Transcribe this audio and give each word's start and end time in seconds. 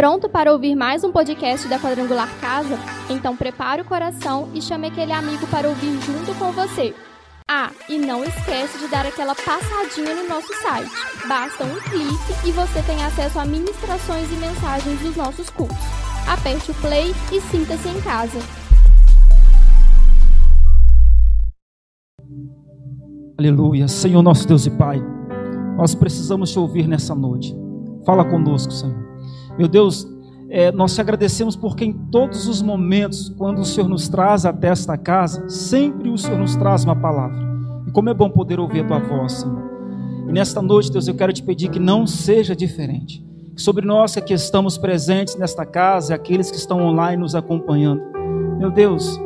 Pronto 0.00 0.30
para 0.30 0.50
ouvir 0.50 0.74
mais 0.74 1.04
um 1.04 1.12
podcast 1.12 1.68
da 1.68 1.78
Quadrangular 1.78 2.26
Casa? 2.40 2.78
Então 3.10 3.36
prepare 3.36 3.82
o 3.82 3.84
coração 3.84 4.48
e 4.54 4.62
chame 4.62 4.86
aquele 4.86 5.12
amigo 5.12 5.46
para 5.48 5.68
ouvir 5.68 5.92
junto 6.00 6.34
com 6.38 6.50
você. 6.52 6.94
Ah, 7.46 7.70
e 7.86 7.98
não 7.98 8.24
esquece 8.24 8.78
de 8.78 8.88
dar 8.88 9.04
aquela 9.04 9.34
passadinha 9.34 10.14
no 10.14 10.26
nosso 10.26 10.48
site. 10.62 10.90
Basta 11.28 11.64
um 11.64 11.74
clique 11.80 12.48
e 12.48 12.50
você 12.50 12.80
tem 12.80 13.04
acesso 13.04 13.38
a 13.38 13.44
ministrações 13.44 14.26
e 14.32 14.36
mensagens 14.36 15.00
dos 15.00 15.16
nossos 15.16 15.50
cultos. 15.50 15.76
Aperte 16.26 16.70
o 16.70 16.74
play 16.76 17.14
e 17.30 17.38
sinta-se 17.38 17.86
em 17.86 18.00
casa. 18.00 18.38
Aleluia. 23.36 23.86
Senhor 23.86 24.22
nosso 24.22 24.48
Deus 24.48 24.64
e 24.64 24.70
Pai, 24.70 24.98
nós 25.76 25.94
precisamos 25.94 26.50
te 26.50 26.58
ouvir 26.58 26.88
nessa 26.88 27.14
noite. 27.14 27.54
Fala 28.06 28.24
conosco, 28.24 28.72
Senhor. 28.72 29.09
Meu 29.60 29.68
Deus, 29.68 30.08
é, 30.48 30.72
nós 30.72 30.94
te 30.94 31.02
agradecemos 31.02 31.54
porque 31.54 31.84
em 31.84 31.92
todos 31.92 32.48
os 32.48 32.62
momentos, 32.62 33.28
quando 33.36 33.58
o 33.58 33.64
Senhor 33.66 33.90
nos 33.90 34.08
traz 34.08 34.46
até 34.46 34.68
esta 34.68 34.96
casa, 34.96 35.50
sempre 35.50 36.08
o 36.08 36.16
Senhor 36.16 36.38
nos 36.38 36.56
traz 36.56 36.82
uma 36.82 36.96
palavra. 36.96 37.38
E 37.86 37.90
como 37.90 38.08
é 38.08 38.14
bom 38.14 38.30
poder 38.30 38.58
ouvir 38.58 38.80
a 38.80 38.86
tua 38.86 38.98
voz, 39.00 39.32
Senhor. 39.32 39.62
E 40.26 40.32
nesta 40.32 40.62
noite, 40.62 40.90
Deus, 40.90 41.06
eu 41.06 41.14
quero 41.14 41.30
te 41.30 41.42
pedir 41.42 41.68
que 41.68 41.78
não 41.78 42.06
seja 42.06 42.56
diferente. 42.56 43.22
Que 43.54 43.60
sobre 43.60 43.84
nós 43.84 44.14
que 44.14 44.20
aqui 44.20 44.32
estamos 44.32 44.78
presentes 44.78 45.36
nesta 45.36 45.66
casa, 45.66 46.14
aqueles 46.14 46.50
que 46.50 46.56
estão 46.56 46.80
online 46.80 47.20
nos 47.20 47.34
acompanhando, 47.34 48.00
meu 48.58 48.70
Deus, 48.70 49.20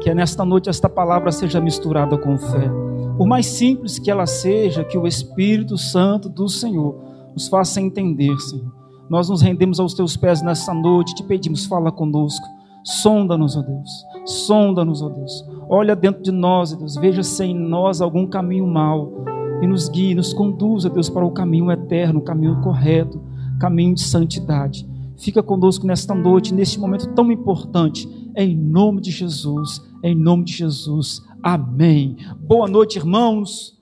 que 0.00 0.12
nesta 0.12 0.44
noite 0.44 0.68
esta 0.68 0.88
palavra 0.88 1.30
seja 1.30 1.60
misturada 1.60 2.18
com 2.18 2.36
fé. 2.36 2.68
Por 3.16 3.28
mais 3.28 3.46
simples 3.46 4.00
que 4.00 4.10
ela 4.10 4.26
seja, 4.26 4.82
que 4.82 4.98
o 4.98 5.06
Espírito 5.06 5.78
Santo 5.78 6.28
do 6.28 6.48
Senhor 6.48 7.00
nos 7.32 7.46
faça 7.46 7.80
entender, 7.80 8.36
Senhor. 8.40 8.85
Nós 9.08 9.28
nos 9.28 9.40
rendemos 9.40 9.78
aos 9.78 9.94
teus 9.94 10.16
pés 10.16 10.42
nessa 10.42 10.74
noite, 10.74 11.14
te 11.14 11.22
pedimos, 11.22 11.66
fala 11.66 11.92
conosco. 11.92 12.46
Sonda-nos, 12.82 13.56
ó 13.56 13.62
Deus. 13.62 13.90
Sonda-nos, 14.24 15.02
ó 15.02 15.08
Deus. 15.08 15.44
Olha 15.68 15.96
dentro 15.96 16.22
de 16.22 16.32
nós, 16.32 16.72
ó 16.72 16.76
Deus. 16.76 16.96
Veja 16.96 17.22
se 17.22 17.44
em 17.44 17.54
nós 17.54 18.00
algum 18.00 18.26
caminho 18.26 18.66
mau 18.66 19.24
e 19.62 19.66
nos 19.66 19.88
guie, 19.88 20.14
nos 20.14 20.32
conduza, 20.32 20.90
Deus, 20.90 21.08
para 21.08 21.24
o 21.24 21.30
caminho 21.30 21.70
eterno, 21.70 22.20
o 22.20 22.22
caminho 22.22 22.60
correto, 22.62 23.20
caminho 23.60 23.94
de 23.94 24.02
santidade. 24.02 24.88
Fica 25.16 25.42
conosco 25.42 25.86
nesta 25.86 26.14
noite, 26.14 26.52
neste 26.52 26.78
momento 26.78 27.08
tão 27.14 27.30
importante, 27.32 28.08
em 28.36 28.56
nome 28.56 29.00
de 29.00 29.10
Jesus, 29.10 29.82
em 30.02 30.14
nome 30.14 30.44
de 30.44 30.52
Jesus. 30.52 31.22
Amém. 31.42 32.16
Boa 32.40 32.68
noite, 32.68 32.98
irmãos. 32.98 33.80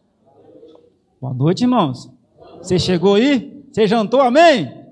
Boa 1.21 1.35
noite, 1.35 1.63
irmãos. 1.63 2.11
Você 2.63 2.79
chegou 2.79 3.15
aí? 3.15 3.65
Você 3.73 3.87
jantou? 3.87 4.21
Amém? 4.21 4.84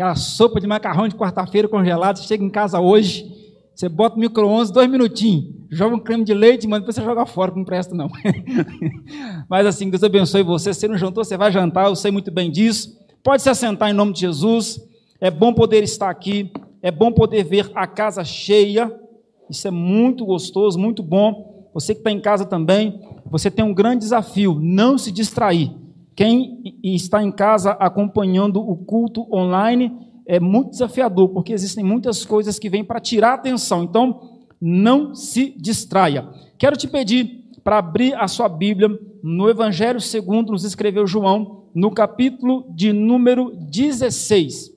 Aquela 0.00 0.14
sopa 0.14 0.58
de 0.58 0.66
macarrão 0.66 1.06
de 1.06 1.14
quarta-feira 1.14 1.68
congelado, 1.68 2.16
você 2.16 2.22
chega 2.26 2.42
em 2.42 2.48
casa 2.48 2.80
hoje, 2.80 3.30
você 3.74 3.86
bota 3.86 4.16
no 4.16 4.22
micro-ondas 4.22 4.70
dois 4.70 4.88
minutinhos, 4.88 5.52
joga 5.68 5.94
um 5.94 5.98
creme 5.98 6.24
de 6.24 6.32
leite, 6.32 6.66
manda 6.66 6.80
depois 6.80 6.96
você 6.96 7.02
joga 7.02 7.26
fora, 7.26 7.52
não 7.54 7.66
presta 7.66 7.94
não. 7.94 8.08
Mas 9.46 9.66
assim, 9.66 9.90
Deus 9.90 10.02
abençoe 10.02 10.42
você. 10.42 10.72
Se 10.72 10.88
não 10.88 10.96
jantou, 10.96 11.22
você 11.22 11.36
vai 11.36 11.52
jantar, 11.52 11.86
eu 11.86 11.94
sei 11.94 12.10
muito 12.10 12.30
bem 12.30 12.50
disso. 12.50 12.98
Pode 13.22 13.42
se 13.42 13.50
assentar 13.50 13.90
em 13.90 13.92
nome 13.92 14.14
de 14.14 14.20
Jesus. 14.20 14.80
É 15.20 15.30
bom 15.30 15.52
poder 15.52 15.84
estar 15.84 16.08
aqui, 16.08 16.50
é 16.80 16.90
bom 16.90 17.12
poder 17.12 17.44
ver 17.44 17.70
a 17.74 17.86
casa 17.86 18.24
cheia. 18.24 18.90
Isso 19.50 19.68
é 19.68 19.70
muito 19.70 20.24
gostoso, 20.24 20.78
muito 20.78 21.02
bom. 21.02 21.68
Você 21.74 21.92
que 21.92 22.00
está 22.00 22.10
em 22.10 22.22
casa 22.22 22.46
também, 22.46 23.02
você 23.26 23.50
tem 23.50 23.62
um 23.62 23.74
grande 23.74 23.98
desafio: 23.98 24.58
não 24.62 24.96
se 24.96 25.12
distrair. 25.12 25.78
Quem 26.20 26.60
está 26.84 27.22
em 27.22 27.32
casa 27.32 27.70
acompanhando 27.70 28.60
o 28.60 28.76
culto 28.76 29.26
online 29.34 29.90
é 30.26 30.38
muito 30.38 30.72
desafiador, 30.72 31.30
porque 31.30 31.50
existem 31.50 31.82
muitas 31.82 32.26
coisas 32.26 32.58
que 32.58 32.68
vêm 32.68 32.84
para 32.84 33.00
tirar 33.00 33.30
a 33.30 33.34
atenção. 33.36 33.82
Então, 33.82 34.38
não 34.60 35.14
se 35.14 35.54
distraia. 35.56 36.28
Quero 36.58 36.76
te 36.76 36.86
pedir 36.86 37.48
para 37.64 37.78
abrir 37.78 38.14
a 38.16 38.28
sua 38.28 38.50
Bíblia 38.50 38.90
no 39.22 39.48
Evangelho 39.48 39.98
segundo 39.98 40.52
nos 40.52 40.62
escreveu 40.62 41.06
João, 41.06 41.62
no 41.74 41.90
capítulo 41.90 42.66
de 42.68 42.92
número 42.92 43.56
16. 43.56 44.74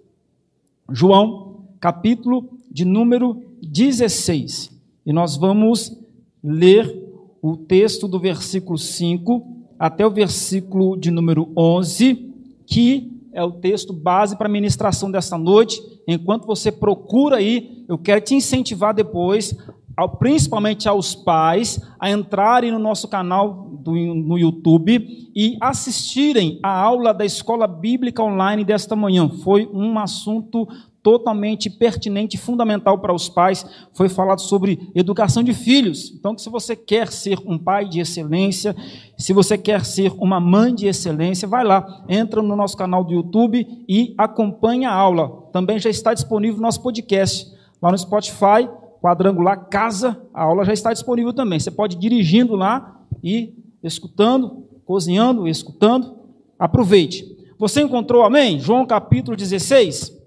João, 0.91 1.65
capítulo 1.77 2.57
de 2.71 2.85
número 2.85 3.43
16. 3.61 4.71
E 5.05 5.11
nós 5.11 5.35
vamos 5.35 5.93
ler 6.41 7.03
o 7.41 7.57
texto 7.57 8.07
do 8.07 8.17
versículo 8.17 8.77
5 8.77 9.62
até 9.77 10.05
o 10.05 10.11
versículo 10.11 10.97
de 10.97 11.11
número 11.11 11.51
11, 11.57 12.33
que 12.65 13.11
é 13.33 13.43
o 13.43 13.51
texto 13.51 13.91
base 13.91 14.37
para 14.37 14.47
a 14.47 14.51
ministração 14.51 15.09
desta 15.09 15.37
noite. 15.37 15.81
Enquanto 16.07 16.45
você 16.45 16.71
procura 16.71 17.37
aí, 17.37 17.83
eu 17.87 17.97
quero 17.97 18.21
te 18.21 18.35
incentivar 18.35 18.93
depois, 18.93 19.55
ao, 19.97 20.17
principalmente 20.17 20.87
aos 20.87 21.15
pais, 21.15 21.81
a 21.99 22.09
entrarem 22.09 22.71
no 22.71 22.79
nosso 22.79 23.07
canal 23.07 23.69
do, 23.81 23.91
no 23.93 24.37
YouTube 24.37 25.31
e 25.35 25.57
assistirem 25.59 26.59
a 26.61 26.71
aula 26.71 27.13
da 27.13 27.25
Escola 27.25 27.67
Bíblica 27.67 28.23
Online 28.23 28.63
desta 28.63 28.95
manhã. 28.95 29.27
Foi 29.27 29.69
um 29.73 29.97
assunto 29.97 30.67
totalmente 31.03 31.69
pertinente 31.69 32.37
fundamental 32.37 32.97
para 32.97 33.13
os 33.13 33.27
pais, 33.27 33.65
foi 33.93 34.07
falado 34.07 34.39
sobre 34.39 34.89
educação 34.95 35.43
de 35.43 35.53
filhos. 35.53 36.13
Então, 36.17 36.37
se 36.37 36.49
você 36.49 36.75
quer 36.75 37.11
ser 37.11 37.37
um 37.45 37.59
pai 37.59 37.87
de 37.87 37.99
excelência, 37.99 38.73
se 39.17 39.33
você 39.33 39.57
quer 39.57 39.83
ser 39.83 40.13
uma 40.17 40.39
mãe 40.39 40.73
de 40.73 40.87
excelência, 40.87 41.47
vai 41.47 41.65
lá, 41.65 42.05
entra 42.07 42.41
no 42.41 42.55
nosso 42.55 42.77
canal 42.77 43.03
do 43.03 43.13
YouTube 43.13 43.67
e 43.87 44.15
acompanha 44.17 44.89
a 44.89 44.95
aula. 44.95 45.49
Também 45.51 45.77
já 45.77 45.89
está 45.89 46.13
disponível 46.13 46.55
no 46.55 46.63
nosso 46.63 46.81
podcast, 46.81 47.51
lá 47.81 47.91
no 47.91 47.97
Spotify, 47.97 48.69
quadrangular 49.01 49.67
casa, 49.67 50.25
a 50.33 50.43
aula 50.43 50.63
já 50.63 50.71
está 50.71 50.93
disponível 50.93 51.33
também. 51.33 51.59
Você 51.59 51.69
pode 51.69 51.97
ir 51.97 51.99
dirigindo 51.99 52.55
lá 52.55 53.01
e 53.21 53.53
escutando, 53.83 54.63
cozinhando, 54.85 55.45
escutando. 55.45 56.15
Aproveite. 56.57 57.25
Você 57.59 57.81
encontrou, 57.81 58.23
amém? 58.23 58.57
João 58.59 58.85
capítulo 58.85 59.35
16. 59.35 60.22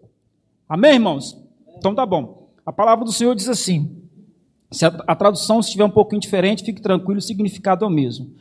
Amém, 0.68 0.94
irmãos? 0.94 1.40
Então 1.76 1.94
tá 1.94 2.04
bom. 2.04 2.48
A 2.64 2.72
palavra 2.72 3.04
do 3.04 3.12
Senhor 3.12 3.34
diz 3.36 3.48
assim: 3.48 4.02
se 4.70 4.84
a, 4.84 4.88
a 5.06 5.14
tradução 5.14 5.60
estiver 5.60 5.84
um 5.84 5.90
pouquinho 5.90 6.20
diferente, 6.20 6.64
fique 6.64 6.80
tranquilo, 6.80 7.18
o 7.18 7.22
significado 7.22 7.84
é 7.84 7.88
o 7.88 7.90
mesmo. 7.90 8.32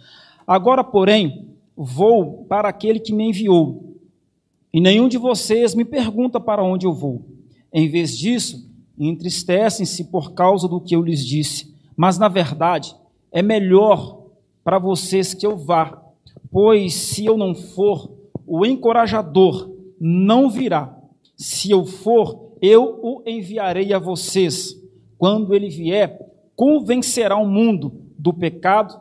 Agora, 0.47 0.84
porém, 0.84 1.50
vou 1.78 2.46
para 2.46 2.68
aquele 2.68 3.00
que 3.00 3.14
me 3.14 3.30
enviou, 3.30 3.96
e 4.74 4.81
nenhum 4.81 5.08
de 5.08 5.19
vocês 5.19 5.75
me 5.75 5.85
pergunta 5.85 6.40
para 6.40 6.64
onde 6.64 6.88
eu 6.88 6.94
vou. 6.94 7.25
Em 7.72 7.88
vez 7.88 8.18
disso, 8.18 8.68
entristecem-se 8.97 10.06
por 10.06 10.34
causa 10.34 10.68
do 10.68 10.81
que 10.81 10.96
eu 10.96 11.03
lhes 11.03 11.24
disse. 11.24 11.75
Mas, 11.96 12.18
na 12.18 12.28
verdade, 12.28 12.96
é 13.31 13.44
melhor 13.44 14.24
para 14.64 14.80
vocês 14.80 15.34
que 15.34 15.46
eu 15.46 15.56
vá, 15.56 16.02
pois 16.52 16.94
se 16.94 17.25
eu 17.25 17.38
não 17.38 17.53
for, 17.53 18.12
o 18.47 18.66
encorajador 18.66 19.69
não 20.00 20.50
virá. 20.50 20.94
Se 21.38 21.72
eu 21.72 21.85
for, 21.85 22.53
eu 22.62 23.00
o 23.01 23.22
enviarei 23.25 23.94
a 23.94 24.00
vocês. 24.00 24.75
Quando 25.18 25.53
ele 25.53 25.69
vier, 25.69 26.18
convencerá 26.56 27.38
o 27.38 27.47
mundo 27.47 27.91
do 28.18 28.34
pecado, 28.34 29.00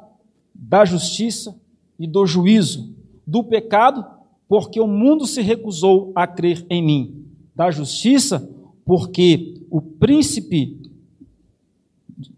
da 0.55 0.84
justiça 0.84 1.55
e 1.99 2.06
do 2.06 2.27
juízo. 2.27 2.95
Do 3.27 3.45
pecado, 3.45 4.05
porque 4.49 4.81
o 4.81 4.87
mundo 4.87 5.27
se 5.27 5.41
recusou 5.41 6.12
a 6.15 6.27
crer 6.27 6.67
em 6.69 6.84
mim. 6.84 7.27
Da 7.55 7.71
justiça, 7.71 8.49
porque 8.84 9.55
o 9.71 9.81
príncipe. 9.81 10.83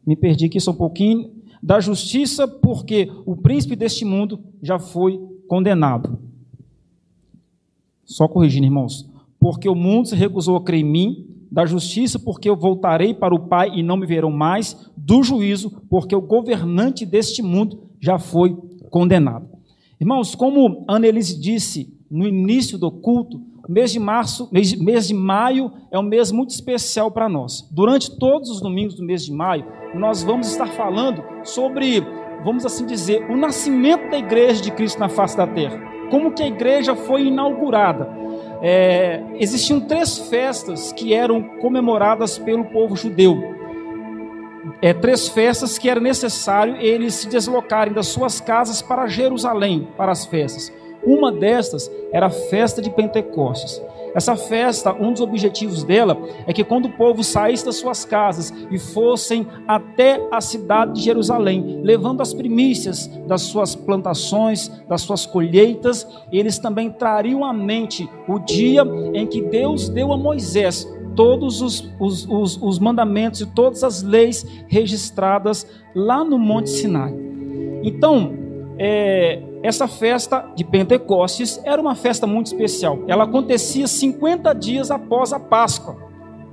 Me 0.06 0.16
perdi 0.16 0.46
aqui 0.46 0.60
só 0.60 0.70
um 0.70 0.76
pouquinho. 0.76 1.34
Da 1.62 1.80
justiça, 1.80 2.46
porque 2.46 3.10
o 3.24 3.34
príncipe 3.34 3.74
deste 3.74 4.04
mundo 4.04 4.38
já 4.62 4.78
foi 4.78 5.18
condenado. 5.48 6.18
Só 8.04 8.28
corrigindo, 8.28 8.66
irmãos 8.66 9.15
porque 9.40 9.68
o 9.68 9.74
mundo 9.74 10.08
se 10.08 10.16
recusou 10.16 10.56
a 10.56 10.62
crer 10.62 10.80
em 10.80 10.84
mim, 10.84 11.26
da 11.50 11.64
justiça, 11.64 12.18
porque 12.18 12.48
eu 12.48 12.56
voltarei 12.56 13.14
para 13.14 13.34
o 13.34 13.48
Pai 13.48 13.70
e 13.74 13.82
não 13.82 13.96
me 13.96 14.06
verão 14.06 14.30
mais, 14.30 14.90
do 14.96 15.22
juízo, 15.22 15.82
porque 15.88 16.14
o 16.14 16.20
governante 16.20 17.06
deste 17.06 17.42
mundo 17.42 17.84
já 18.00 18.18
foi 18.18 18.56
condenado. 18.90 19.48
Irmãos, 20.00 20.34
como 20.34 20.84
Annelise 20.88 21.40
disse 21.40 21.94
no 22.10 22.26
início 22.26 22.78
do 22.78 22.90
culto, 22.90 23.40
o 23.66 23.72
mês 23.72 23.92
de 23.92 23.98
março, 23.98 24.48
mês, 24.52 24.74
mês 24.74 25.08
de 25.08 25.14
maio 25.14 25.72
é 25.90 25.98
um 25.98 26.02
mês 26.02 26.30
muito 26.30 26.50
especial 26.50 27.10
para 27.10 27.28
nós. 27.28 27.68
Durante 27.72 28.16
todos 28.16 28.50
os 28.50 28.60
domingos 28.60 28.94
do 28.94 29.04
mês 29.04 29.24
de 29.24 29.32
maio, 29.32 29.64
nós 29.94 30.22
vamos 30.22 30.48
estar 30.48 30.68
falando 30.68 31.22
sobre, 31.42 32.00
vamos 32.44 32.64
assim 32.64 32.86
dizer, 32.86 33.28
o 33.30 33.36
nascimento 33.36 34.10
da 34.10 34.18
igreja 34.18 34.62
de 34.62 34.70
Cristo 34.70 35.00
na 35.00 35.08
face 35.08 35.36
da 35.36 35.46
terra. 35.46 35.80
Como 36.10 36.32
que 36.32 36.42
a 36.42 36.46
igreja 36.46 36.94
foi 36.94 37.26
inaugurada 37.26 38.08
é, 38.62 39.22
existiam 39.38 39.80
três 39.80 40.18
festas 40.18 40.92
que 40.92 41.12
eram 41.12 41.42
comemoradas 41.42 42.38
pelo 42.38 42.64
povo 42.64 42.96
judeu. 42.96 43.54
É, 44.82 44.92
três 44.92 45.28
festas 45.28 45.78
que 45.78 45.88
era 45.88 46.00
necessário 46.00 46.76
eles 46.76 47.14
se 47.14 47.28
deslocarem 47.28 47.92
das 47.92 48.08
suas 48.08 48.40
casas 48.40 48.82
para 48.82 49.06
Jerusalém 49.06 49.88
para 49.96 50.12
as 50.12 50.26
festas. 50.26 50.72
Uma 51.04 51.30
destas 51.30 51.90
era 52.12 52.26
a 52.26 52.30
festa 52.30 52.82
de 52.82 52.90
Pentecostes. 52.90 53.80
Essa 54.16 54.34
festa, 54.34 54.94
um 54.94 55.12
dos 55.12 55.20
objetivos 55.20 55.84
dela 55.84 56.16
é 56.46 56.52
que 56.54 56.64
quando 56.64 56.86
o 56.86 56.92
povo 56.92 57.22
saísse 57.22 57.66
das 57.66 57.76
suas 57.76 58.02
casas 58.02 58.50
e 58.70 58.78
fossem 58.78 59.46
até 59.68 60.26
a 60.32 60.40
cidade 60.40 60.94
de 60.94 61.02
Jerusalém, 61.02 61.82
levando 61.84 62.22
as 62.22 62.32
primícias 62.32 63.08
das 63.26 63.42
suas 63.42 63.74
plantações, 63.74 64.68
das 64.88 65.02
suas 65.02 65.26
colheitas, 65.26 66.08
eles 66.32 66.58
também 66.58 66.90
trariam 66.90 67.44
à 67.44 67.52
mente 67.52 68.08
o 68.26 68.38
dia 68.38 68.84
em 69.12 69.26
que 69.26 69.42
Deus 69.42 69.90
deu 69.90 70.10
a 70.10 70.16
Moisés 70.16 70.90
todos 71.14 71.60
os, 71.60 71.86
os, 72.00 72.26
os, 72.26 72.62
os 72.62 72.78
mandamentos 72.78 73.42
e 73.42 73.46
todas 73.46 73.84
as 73.84 74.02
leis 74.02 74.46
registradas 74.66 75.66
lá 75.94 76.24
no 76.24 76.38
Monte 76.38 76.70
Sinai. 76.70 77.14
Então, 77.82 78.45
é, 78.78 79.42
essa 79.62 79.88
festa 79.88 80.44
de 80.54 80.64
Pentecostes 80.64 81.60
era 81.64 81.80
uma 81.80 81.94
festa 81.94 82.26
muito 82.26 82.46
especial. 82.46 82.98
Ela 83.08 83.24
acontecia 83.24 83.86
50 83.86 84.52
dias 84.54 84.90
após 84.90 85.32
a 85.32 85.40
Páscoa. 85.40 85.96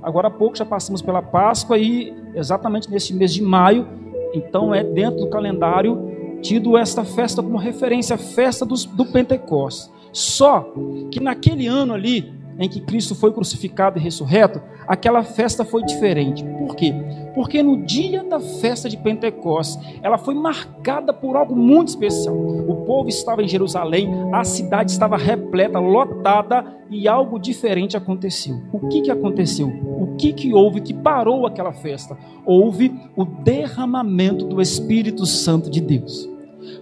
Agora 0.02 0.28
há 0.28 0.30
pouco 0.30 0.56
já 0.56 0.64
passamos 0.64 1.00
pela 1.02 1.22
Páscoa 1.22 1.78
e 1.78 2.14
exatamente 2.34 2.90
neste 2.90 3.14
mês 3.14 3.32
de 3.32 3.42
maio, 3.42 3.86
então 4.34 4.74
é 4.74 4.82
dentro 4.82 5.20
do 5.20 5.30
calendário 5.30 6.38
tido 6.42 6.76
esta 6.76 7.04
festa 7.04 7.42
como 7.42 7.56
referência, 7.56 8.16
a 8.16 8.18
festa 8.18 8.66
dos, 8.66 8.84
do 8.84 9.06
Pentecostes. 9.06 9.90
Só 10.12 10.72
que 11.10 11.18
naquele 11.18 11.66
ano 11.66 11.94
ali, 11.94 12.32
em 12.58 12.68
que 12.68 12.80
Cristo 12.80 13.14
foi 13.14 13.32
crucificado 13.32 13.98
e 13.98 14.02
ressurreto, 14.02 14.60
aquela 14.86 15.22
festa 15.22 15.64
foi 15.64 15.82
diferente. 15.84 16.44
Por 16.44 16.76
quê? 16.76 16.94
Porque 17.34 17.62
no 17.62 17.82
dia 17.82 18.22
da 18.22 18.38
festa 18.38 18.88
de 18.88 18.96
Pentecostes, 18.96 19.78
ela 20.02 20.16
foi 20.16 20.34
marcada 20.34 21.12
por 21.12 21.36
algo 21.36 21.56
muito 21.56 21.88
especial. 21.88 22.34
O 22.34 22.84
povo 22.84 23.08
estava 23.08 23.42
em 23.42 23.48
Jerusalém, 23.48 24.08
a 24.32 24.44
cidade 24.44 24.92
estava 24.92 25.16
repleta, 25.16 25.78
lotada, 25.78 26.64
e 26.90 27.08
algo 27.08 27.38
diferente 27.38 27.96
aconteceu. 27.96 28.62
O 28.72 28.88
que, 28.88 29.02
que 29.02 29.10
aconteceu? 29.10 29.68
O 29.68 30.14
que, 30.16 30.32
que 30.32 30.54
houve 30.54 30.80
que 30.80 30.94
parou 30.94 31.46
aquela 31.46 31.72
festa? 31.72 32.16
Houve 32.46 32.94
o 33.16 33.24
derramamento 33.24 34.44
do 34.46 34.60
Espírito 34.60 35.26
Santo 35.26 35.68
de 35.68 35.80
Deus. 35.80 36.28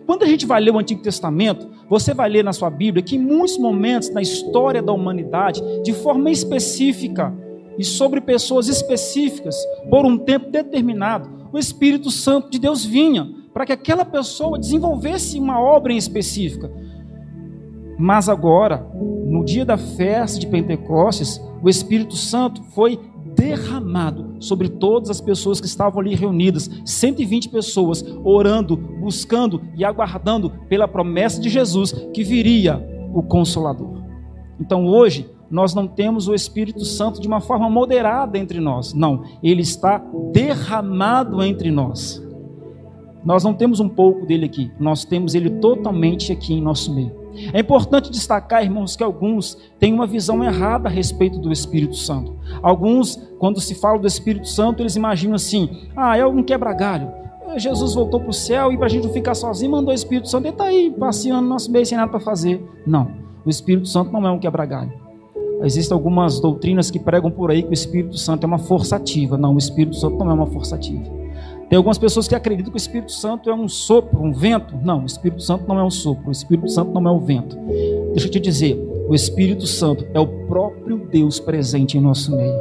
Quando 0.06 0.22
a 0.24 0.26
gente 0.26 0.46
vai 0.46 0.60
ler 0.60 0.70
o 0.70 0.78
Antigo 0.78 1.02
Testamento, 1.02 1.68
você 1.88 2.12
vai 2.12 2.28
ler 2.28 2.44
na 2.44 2.52
sua 2.52 2.70
Bíblia 2.70 3.02
que 3.02 3.16
em 3.16 3.18
muitos 3.18 3.58
momentos 3.58 4.10
na 4.10 4.20
história 4.20 4.82
da 4.82 4.92
humanidade, 4.92 5.62
de 5.82 5.92
forma 5.92 6.30
específica 6.30 7.34
e 7.78 7.84
sobre 7.84 8.20
pessoas 8.20 8.68
específicas, 8.68 9.56
por 9.90 10.04
um 10.04 10.18
tempo 10.18 10.50
determinado, 10.50 11.48
o 11.52 11.58
Espírito 11.58 12.10
Santo 12.10 12.50
de 12.50 12.58
Deus 12.58 12.84
vinha 12.84 13.28
para 13.52 13.66
que 13.66 13.72
aquela 13.72 14.04
pessoa 14.04 14.58
desenvolvesse 14.58 15.38
uma 15.38 15.60
obra 15.60 15.92
em 15.92 15.96
específica. 15.96 16.70
Mas 17.98 18.28
agora, 18.28 18.86
no 19.26 19.44
dia 19.44 19.64
da 19.64 19.76
festa 19.76 20.38
de 20.38 20.46
Pentecostes, 20.46 21.40
o 21.62 21.68
Espírito 21.68 22.16
Santo 22.16 22.62
foi 22.74 22.98
derramado 23.34 24.36
sobre 24.40 24.68
todas 24.68 25.10
as 25.10 25.20
pessoas 25.20 25.60
que 25.60 25.66
estavam 25.66 26.00
ali 26.00 26.14
reunidas, 26.14 26.70
120 26.84 27.48
pessoas 27.48 28.04
orando, 28.24 28.76
buscando 28.76 29.62
e 29.76 29.84
aguardando 29.84 30.50
pela 30.68 30.88
promessa 30.88 31.40
de 31.40 31.48
Jesus 31.48 31.92
que 32.12 32.22
viria 32.22 32.82
o 33.14 33.22
consolador. 33.22 34.02
Então 34.60 34.86
hoje 34.86 35.28
nós 35.52 35.74
não 35.74 35.86
temos 35.86 36.28
o 36.28 36.34
Espírito 36.34 36.82
Santo 36.82 37.20
de 37.20 37.28
uma 37.28 37.40
forma 37.40 37.68
moderada 37.68 38.38
entre 38.38 38.58
nós. 38.58 38.94
Não, 38.94 39.22
ele 39.42 39.60
está 39.60 40.02
derramado 40.32 41.42
entre 41.42 41.70
nós. 41.70 42.22
Nós 43.22 43.44
não 43.44 43.52
temos 43.52 43.78
um 43.78 43.88
pouco 43.88 44.24
dele 44.26 44.46
aqui, 44.46 44.72
nós 44.80 45.04
temos 45.04 45.34
ele 45.34 45.50
totalmente 45.50 46.32
aqui 46.32 46.54
em 46.54 46.62
nosso 46.62 46.92
meio. 46.92 47.20
É 47.52 47.60
importante 47.60 48.10
destacar, 48.10 48.64
irmãos, 48.64 48.96
que 48.96 49.04
alguns 49.04 49.56
têm 49.78 49.92
uma 49.92 50.06
visão 50.06 50.42
errada 50.42 50.88
a 50.88 50.92
respeito 50.92 51.38
do 51.38 51.52
Espírito 51.52 51.96
Santo. 51.96 52.34
Alguns, 52.62 53.16
quando 53.38 53.60
se 53.60 53.74
fala 53.74 53.98
do 53.98 54.06
Espírito 54.06 54.48
Santo, 54.48 54.82
eles 54.82 54.96
imaginam 54.96 55.34
assim: 55.34 55.68
ah, 55.94 56.16
é 56.16 56.22
algum 56.22 56.42
quebra-galho. 56.42 57.10
É, 57.46 57.58
Jesus 57.58 57.94
voltou 57.94 58.20
para 58.20 58.30
o 58.30 58.34
céu 58.34 58.72
e 58.72 58.76
para 58.76 58.86
a 58.86 58.88
gente 58.88 59.06
não 59.06 59.12
ficar 59.12 59.34
sozinho, 59.34 59.70
mandou 59.70 59.92
o 59.92 59.94
Espírito 59.94 60.28
Santo, 60.28 60.46
ele 60.46 60.54
está 60.54 60.64
aí 60.64 60.90
passeando 60.90 61.42
no 61.42 61.48
nosso 61.48 61.70
meio 61.70 61.86
sem 61.86 61.96
nada 61.96 62.10
para 62.10 62.20
fazer. 62.20 62.62
Não, 62.86 63.12
o 63.44 63.50
Espírito 63.50 63.86
Santo 63.86 64.10
não 64.10 64.26
é 64.26 64.30
um 64.30 64.38
quebra-galho. 64.38 65.01
Existem 65.64 65.94
algumas 65.94 66.40
doutrinas 66.40 66.90
que 66.90 66.98
pregam 66.98 67.30
por 67.30 67.50
aí 67.50 67.62
que 67.62 67.70
o 67.70 67.72
Espírito 67.72 68.18
Santo 68.18 68.44
é 68.44 68.46
uma 68.46 68.58
força 68.58 68.96
ativa. 68.96 69.36
Não, 69.38 69.54
o 69.54 69.58
Espírito 69.58 69.96
Santo 69.96 70.18
não 70.18 70.30
é 70.30 70.34
uma 70.34 70.46
força 70.46 70.74
ativa. 70.74 71.22
Tem 71.68 71.76
algumas 71.76 71.96
pessoas 71.96 72.28
que 72.28 72.34
acreditam 72.34 72.70
que 72.70 72.76
o 72.76 72.78
Espírito 72.78 73.12
Santo 73.12 73.48
é 73.48 73.54
um 73.54 73.66
sopro, 73.66 74.22
um 74.22 74.32
vento. 74.32 74.76
Não, 74.82 75.02
o 75.02 75.06
Espírito 75.06 75.42
Santo 75.42 75.66
não 75.66 75.78
é 75.78 75.84
um 75.84 75.90
sopro, 75.90 76.28
o 76.28 76.32
Espírito 76.32 76.68
Santo 76.68 76.90
não 76.92 77.10
é 77.10 77.12
um 77.14 77.20
vento. 77.20 77.56
Deixa 78.10 78.26
eu 78.26 78.30
te 78.30 78.38
dizer, 78.38 78.76
o 79.08 79.14
Espírito 79.14 79.66
Santo 79.66 80.06
é 80.12 80.20
o 80.20 80.26
próprio 80.46 80.98
Deus 81.10 81.40
presente 81.40 81.96
em 81.96 82.00
nosso 82.00 82.36
meio. 82.36 82.54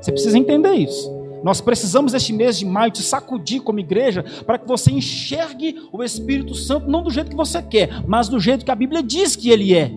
Você 0.00 0.10
precisa 0.10 0.36
entender 0.36 0.72
isso. 0.72 1.14
Nós 1.44 1.60
precisamos 1.60 2.14
este 2.14 2.32
mês 2.32 2.58
de 2.58 2.66
maio 2.66 2.90
te 2.90 3.02
sacudir 3.02 3.60
como 3.60 3.78
igreja 3.78 4.24
para 4.44 4.58
que 4.58 4.66
você 4.66 4.90
enxergue 4.90 5.76
o 5.92 6.02
Espírito 6.02 6.54
Santo 6.54 6.90
não 6.90 7.04
do 7.04 7.10
jeito 7.10 7.30
que 7.30 7.36
você 7.36 7.62
quer, 7.62 8.02
mas 8.08 8.28
do 8.28 8.40
jeito 8.40 8.64
que 8.64 8.70
a 8.72 8.74
Bíblia 8.74 9.02
diz 9.02 9.36
que 9.36 9.50
ele 9.50 9.72
é. 9.72 9.92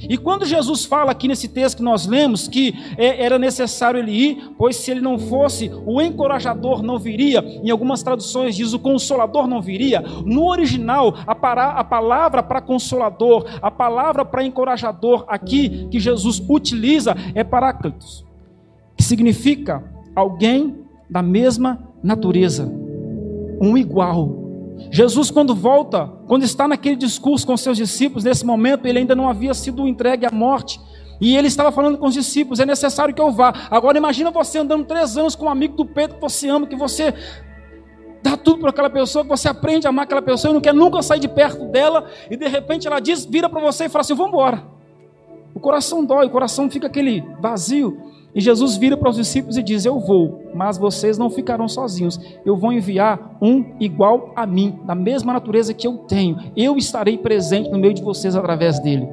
E 0.00 0.16
quando 0.16 0.44
Jesus 0.44 0.84
fala 0.84 1.10
aqui 1.10 1.26
nesse 1.26 1.48
texto 1.48 1.78
que 1.78 1.82
nós 1.82 2.06
lemos 2.06 2.46
que 2.46 2.74
é, 2.96 3.24
era 3.24 3.38
necessário 3.38 3.98
ele 3.98 4.12
ir, 4.12 4.52
pois 4.56 4.76
se 4.76 4.90
ele 4.90 5.00
não 5.00 5.18
fosse, 5.18 5.70
o 5.86 6.00
encorajador 6.00 6.82
não 6.82 6.98
viria, 6.98 7.40
em 7.40 7.70
algumas 7.70 8.02
traduções 8.02 8.54
diz 8.54 8.72
o 8.72 8.78
consolador 8.78 9.46
não 9.46 9.60
viria. 9.60 10.00
No 10.24 10.46
original, 10.48 11.14
a, 11.26 11.34
palavra 11.84 12.42
para 12.42 12.60
consolador, 12.60 13.46
a 13.60 13.70
palavra 13.70 14.24
para 14.24 14.44
encorajador 14.44 15.24
aqui 15.26 15.88
que 15.90 15.98
Jesus 15.98 16.42
utiliza 16.48 17.16
é 17.34 17.42
paráclitos, 17.42 18.24
que 18.96 19.02
significa 19.02 19.82
alguém 20.14 20.76
da 21.10 21.22
mesma 21.22 21.78
natureza, 22.02 22.70
um 23.60 23.76
igual 23.76 24.37
Jesus, 24.90 25.30
quando 25.30 25.54
volta, 25.54 26.10
quando 26.26 26.44
está 26.44 26.66
naquele 26.66 26.96
discurso 26.96 27.46
com 27.46 27.56
seus 27.56 27.76
discípulos, 27.76 28.24
nesse 28.24 28.44
momento 28.44 28.86
ele 28.86 28.98
ainda 28.98 29.14
não 29.14 29.28
havia 29.28 29.52
sido 29.54 29.86
entregue 29.86 30.26
à 30.26 30.30
morte. 30.30 30.80
E 31.20 31.36
ele 31.36 31.48
estava 31.48 31.72
falando 31.72 31.98
com 31.98 32.06
os 32.06 32.14
discípulos: 32.14 32.60
é 32.60 32.66
necessário 32.66 33.14
que 33.14 33.20
eu 33.20 33.30
vá. 33.30 33.52
Agora 33.70 33.98
imagina 33.98 34.30
você 34.30 34.58
andando 34.58 34.84
três 34.84 35.16
anos 35.16 35.34
com 35.34 35.46
um 35.46 35.50
amigo 35.50 35.76
do 35.76 35.84
Pedro 35.84 36.16
que 36.16 36.22
você 36.22 36.48
ama, 36.48 36.66
que 36.66 36.76
você 36.76 37.12
dá 38.22 38.36
tudo 38.36 38.60
para 38.60 38.70
aquela 38.70 38.90
pessoa, 38.90 39.24
que 39.24 39.30
você 39.30 39.48
aprende 39.48 39.86
a 39.86 39.90
amar 39.90 40.04
aquela 40.04 40.22
pessoa 40.22 40.50
e 40.50 40.54
não 40.54 40.60
quer 40.60 40.74
nunca 40.74 41.02
sair 41.02 41.20
de 41.20 41.28
perto 41.28 41.64
dela, 41.66 42.06
e 42.30 42.36
de 42.36 42.48
repente 42.48 42.86
ela 42.86 43.00
diz, 43.00 43.24
vira 43.24 43.48
para 43.48 43.60
você 43.60 43.84
e 43.84 43.88
fala 43.88 44.02
assim: 44.02 44.14
vamos 44.14 44.32
embora. 44.32 44.62
O 45.54 45.60
coração 45.60 46.04
dói, 46.04 46.26
o 46.26 46.30
coração 46.30 46.70
fica 46.70 46.86
aquele 46.86 47.24
vazio. 47.40 48.00
E 48.38 48.40
Jesus 48.40 48.76
vira 48.76 48.96
para 48.96 49.10
os 49.10 49.16
discípulos 49.16 49.56
e 49.56 49.62
diz: 49.64 49.84
Eu 49.84 49.98
vou, 49.98 50.44
mas 50.54 50.78
vocês 50.78 51.18
não 51.18 51.28
ficarão 51.28 51.66
sozinhos. 51.66 52.20
Eu 52.46 52.56
vou 52.56 52.72
enviar 52.72 53.36
um 53.42 53.74
igual 53.80 54.32
a 54.36 54.46
mim, 54.46 54.78
da 54.84 54.94
mesma 54.94 55.32
natureza 55.32 55.74
que 55.74 55.88
eu 55.88 55.98
tenho. 55.98 56.38
Eu 56.56 56.76
estarei 56.76 57.18
presente 57.18 57.68
no 57.68 57.80
meio 57.80 57.92
de 57.92 58.00
vocês 58.00 58.36
através 58.36 58.78
dele. 58.78 59.08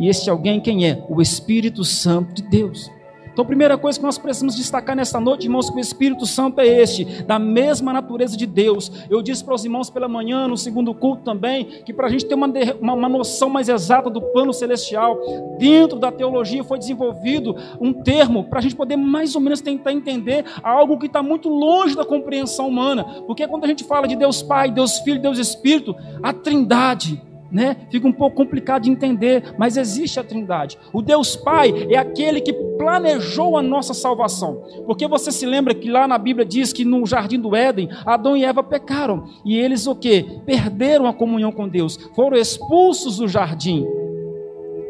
E 0.00 0.08
este 0.08 0.28
alguém 0.28 0.60
quem 0.60 0.84
é? 0.84 1.00
O 1.08 1.22
Espírito 1.22 1.84
Santo 1.84 2.34
de 2.34 2.42
Deus. 2.42 2.90
Então, 3.36 3.44
a 3.44 3.48
primeira 3.48 3.76
coisa 3.76 3.98
que 3.98 4.04
nós 4.06 4.16
precisamos 4.16 4.56
destacar 4.56 4.96
nesta 4.96 5.20
noite, 5.20 5.44
irmãos, 5.44 5.68
que 5.68 5.76
o 5.76 5.78
Espírito 5.78 6.24
Santo 6.24 6.58
é 6.58 6.66
este, 6.66 7.04
da 7.24 7.38
mesma 7.38 7.92
natureza 7.92 8.34
de 8.34 8.46
Deus. 8.46 8.90
Eu 9.10 9.20
disse 9.20 9.44
para 9.44 9.52
os 9.52 9.62
irmãos 9.62 9.90
pela 9.90 10.08
manhã, 10.08 10.48
no 10.48 10.56
segundo 10.56 10.94
culto 10.94 11.22
também, 11.22 11.66
que 11.84 11.92
para 11.92 12.06
a 12.06 12.08
gente 12.08 12.24
ter 12.24 12.34
uma, 12.34 12.50
uma, 12.80 12.94
uma 12.94 13.08
noção 13.10 13.50
mais 13.50 13.68
exata 13.68 14.08
do 14.08 14.22
plano 14.22 14.54
celestial, 14.54 15.18
dentro 15.58 15.98
da 15.98 16.10
teologia 16.10 16.64
foi 16.64 16.78
desenvolvido 16.78 17.54
um 17.78 17.92
termo 17.92 18.44
para 18.44 18.60
a 18.60 18.62
gente 18.62 18.74
poder 18.74 18.96
mais 18.96 19.34
ou 19.34 19.42
menos 19.42 19.60
tentar 19.60 19.92
entender 19.92 20.42
algo 20.62 20.98
que 20.98 21.04
está 21.04 21.22
muito 21.22 21.50
longe 21.50 21.94
da 21.94 22.06
compreensão 22.06 22.66
humana. 22.66 23.04
Porque 23.26 23.46
quando 23.46 23.64
a 23.64 23.68
gente 23.68 23.84
fala 23.84 24.08
de 24.08 24.16
Deus 24.16 24.40
Pai, 24.40 24.70
Deus 24.70 25.00
Filho, 25.00 25.20
Deus 25.20 25.38
Espírito, 25.38 25.94
a 26.22 26.32
trindade 26.32 27.22
né? 27.50 27.76
Fica 27.90 28.06
um 28.06 28.12
pouco 28.12 28.36
complicado 28.36 28.82
de 28.82 28.90
entender, 28.90 29.54
mas 29.58 29.76
existe 29.76 30.18
a 30.18 30.24
Trindade. 30.24 30.78
O 30.92 31.02
Deus 31.02 31.36
Pai 31.36 31.72
é 31.90 31.96
aquele 31.96 32.40
que 32.40 32.52
planejou 32.52 33.56
a 33.56 33.62
nossa 33.62 33.94
salvação. 33.94 34.62
Porque 34.86 35.06
você 35.06 35.32
se 35.32 35.46
lembra 35.46 35.74
que 35.74 35.90
lá 35.90 36.06
na 36.06 36.18
Bíblia 36.18 36.44
diz 36.44 36.72
que 36.72 36.84
no 36.84 37.04
jardim 37.06 37.40
do 37.40 37.54
Éden, 37.54 37.88
Adão 38.04 38.36
e 38.36 38.44
Eva 38.44 38.62
pecaram, 38.62 39.24
e 39.44 39.56
eles 39.56 39.86
o 39.86 39.94
quê? 39.94 40.24
Perderam 40.44 41.06
a 41.06 41.12
comunhão 41.12 41.52
com 41.52 41.68
Deus, 41.68 41.96
foram 42.14 42.36
expulsos 42.36 43.18
do 43.18 43.28
jardim. 43.28 43.86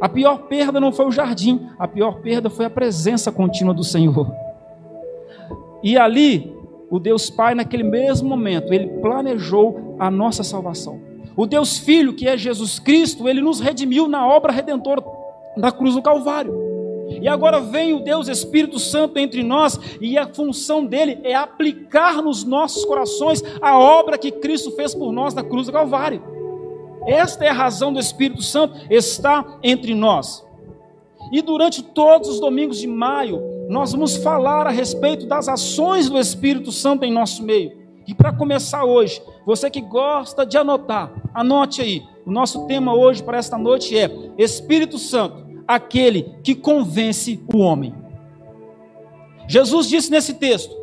A 0.00 0.08
pior 0.08 0.42
perda 0.42 0.78
não 0.78 0.92
foi 0.92 1.06
o 1.06 1.10
jardim, 1.10 1.66
a 1.78 1.88
pior 1.88 2.20
perda 2.20 2.50
foi 2.50 2.66
a 2.66 2.70
presença 2.70 3.32
contínua 3.32 3.72
do 3.72 3.82
Senhor. 3.82 4.30
E 5.82 5.96
ali, 5.96 6.54
o 6.90 6.98
Deus 6.98 7.30
Pai, 7.30 7.54
naquele 7.54 7.82
mesmo 7.82 8.28
momento, 8.28 8.72
ele 8.72 8.88
planejou 9.00 9.96
a 9.98 10.10
nossa 10.10 10.42
salvação. 10.42 11.05
O 11.36 11.46
Deus 11.46 11.78
Filho, 11.78 12.14
que 12.14 12.26
é 12.26 12.36
Jesus 12.36 12.78
Cristo, 12.78 13.28
ele 13.28 13.40
nos 13.40 13.60
redimiu 13.60 14.08
na 14.08 14.26
obra 14.26 14.52
redentora 14.52 15.04
da 15.56 15.70
cruz 15.70 15.94
do 15.94 16.02
Calvário. 16.02 16.66
E 17.20 17.28
agora 17.28 17.60
vem 17.60 17.94
o 17.94 18.00
Deus 18.00 18.26
Espírito 18.26 18.78
Santo 18.78 19.18
entre 19.18 19.42
nós, 19.42 19.78
e 20.00 20.18
a 20.18 20.26
função 20.26 20.84
dele 20.84 21.18
é 21.22 21.34
aplicar 21.34 22.22
nos 22.22 22.42
nossos 22.42 22.84
corações 22.84 23.42
a 23.60 23.78
obra 23.78 24.18
que 24.18 24.32
Cristo 24.32 24.70
fez 24.72 24.94
por 24.94 25.12
nós 25.12 25.34
na 25.34 25.44
cruz 25.44 25.66
do 25.66 25.72
Calvário. 25.72 26.22
Esta 27.06 27.44
é 27.44 27.48
a 27.48 27.54
razão 27.54 27.92
do 27.92 28.00
Espírito 28.00 28.42
Santo 28.42 28.74
estar 28.90 29.58
entre 29.62 29.94
nós. 29.94 30.44
E 31.32 31.42
durante 31.42 31.82
todos 31.82 32.28
os 32.28 32.40
domingos 32.40 32.78
de 32.78 32.86
maio, 32.86 33.40
nós 33.68 33.92
vamos 33.92 34.16
falar 34.16 34.66
a 34.66 34.70
respeito 34.70 35.26
das 35.26 35.48
ações 35.48 36.08
do 36.08 36.18
Espírito 36.18 36.72
Santo 36.72 37.04
em 37.04 37.12
nosso 37.12 37.42
meio. 37.42 37.85
E 38.06 38.14
para 38.14 38.32
começar 38.32 38.84
hoje, 38.84 39.20
você 39.44 39.68
que 39.68 39.80
gosta 39.80 40.46
de 40.46 40.56
anotar, 40.56 41.12
anote 41.34 41.82
aí. 41.82 42.04
O 42.24 42.30
nosso 42.30 42.66
tema 42.66 42.94
hoje 42.94 43.22
para 43.22 43.38
esta 43.38 43.58
noite 43.58 43.98
é 43.98 44.08
Espírito 44.38 44.96
Santo, 44.96 45.44
aquele 45.66 46.36
que 46.42 46.54
convence 46.54 47.40
o 47.52 47.58
homem. 47.58 47.92
Jesus 49.48 49.88
disse 49.88 50.10
nesse 50.10 50.34
texto: 50.34 50.74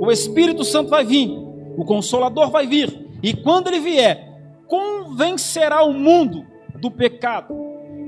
o 0.00 0.10
Espírito 0.10 0.64
Santo 0.64 0.90
vai 0.90 1.04
vir, 1.04 1.30
o 1.76 1.84
Consolador 1.84 2.50
vai 2.50 2.66
vir, 2.66 3.08
e 3.22 3.32
quando 3.32 3.68
ele 3.68 3.80
vier, 3.80 4.38
convencerá 4.66 5.82
o 5.82 5.92
mundo 5.92 6.44
do 6.78 6.90
pecado, 6.90 7.54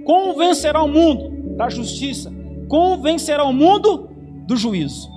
convencerá 0.04 0.82
o 0.82 0.88
mundo 0.88 1.56
da 1.56 1.70
justiça, 1.70 2.30
convencerá 2.68 3.44
o 3.44 3.52
mundo 3.52 4.10
do 4.46 4.56
juízo. 4.56 5.08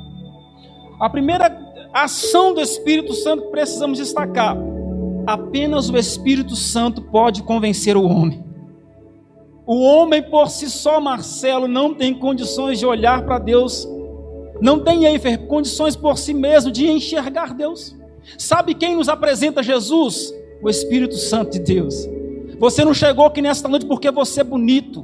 A 0.99 1.09
primeira 1.09 1.49
ação 1.93 2.53
do 2.53 2.61
Espírito 2.61 3.13
Santo 3.13 3.43
que 3.43 3.51
precisamos 3.51 3.97
destacar: 3.97 4.57
apenas 5.25 5.89
o 5.89 5.97
Espírito 5.97 6.55
Santo 6.55 7.01
pode 7.01 7.43
convencer 7.43 7.97
o 7.97 8.03
homem. 8.03 8.43
O 9.65 9.81
homem 9.81 10.21
por 10.23 10.49
si 10.49 10.69
só, 10.69 10.99
Marcelo, 10.99 11.67
não 11.67 11.93
tem 11.93 12.13
condições 12.13 12.79
de 12.79 12.85
olhar 12.85 13.23
para 13.25 13.39
Deus 13.39 13.87
não 14.61 14.79
tem 14.79 15.05
Eifer 15.05 15.47
condições 15.47 15.95
por 15.95 16.19
si 16.19 16.35
mesmo 16.35 16.71
de 16.71 16.87
enxergar 16.87 17.53
Deus. 17.55 17.97
Sabe 18.37 18.75
quem 18.75 18.95
nos 18.95 19.09
apresenta 19.09 19.63
Jesus? 19.63 20.31
O 20.61 20.69
Espírito 20.69 21.15
Santo 21.15 21.53
de 21.53 21.59
Deus. 21.59 22.07
Você 22.59 22.85
não 22.85 22.93
chegou 22.93 23.25
aqui 23.25 23.41
nesta 23.41 23.67
noite 23.67 23.87
porque 23.87 24.11
você 24.11 24.41
é 24.41 24.43
bonito. 24.43 25.03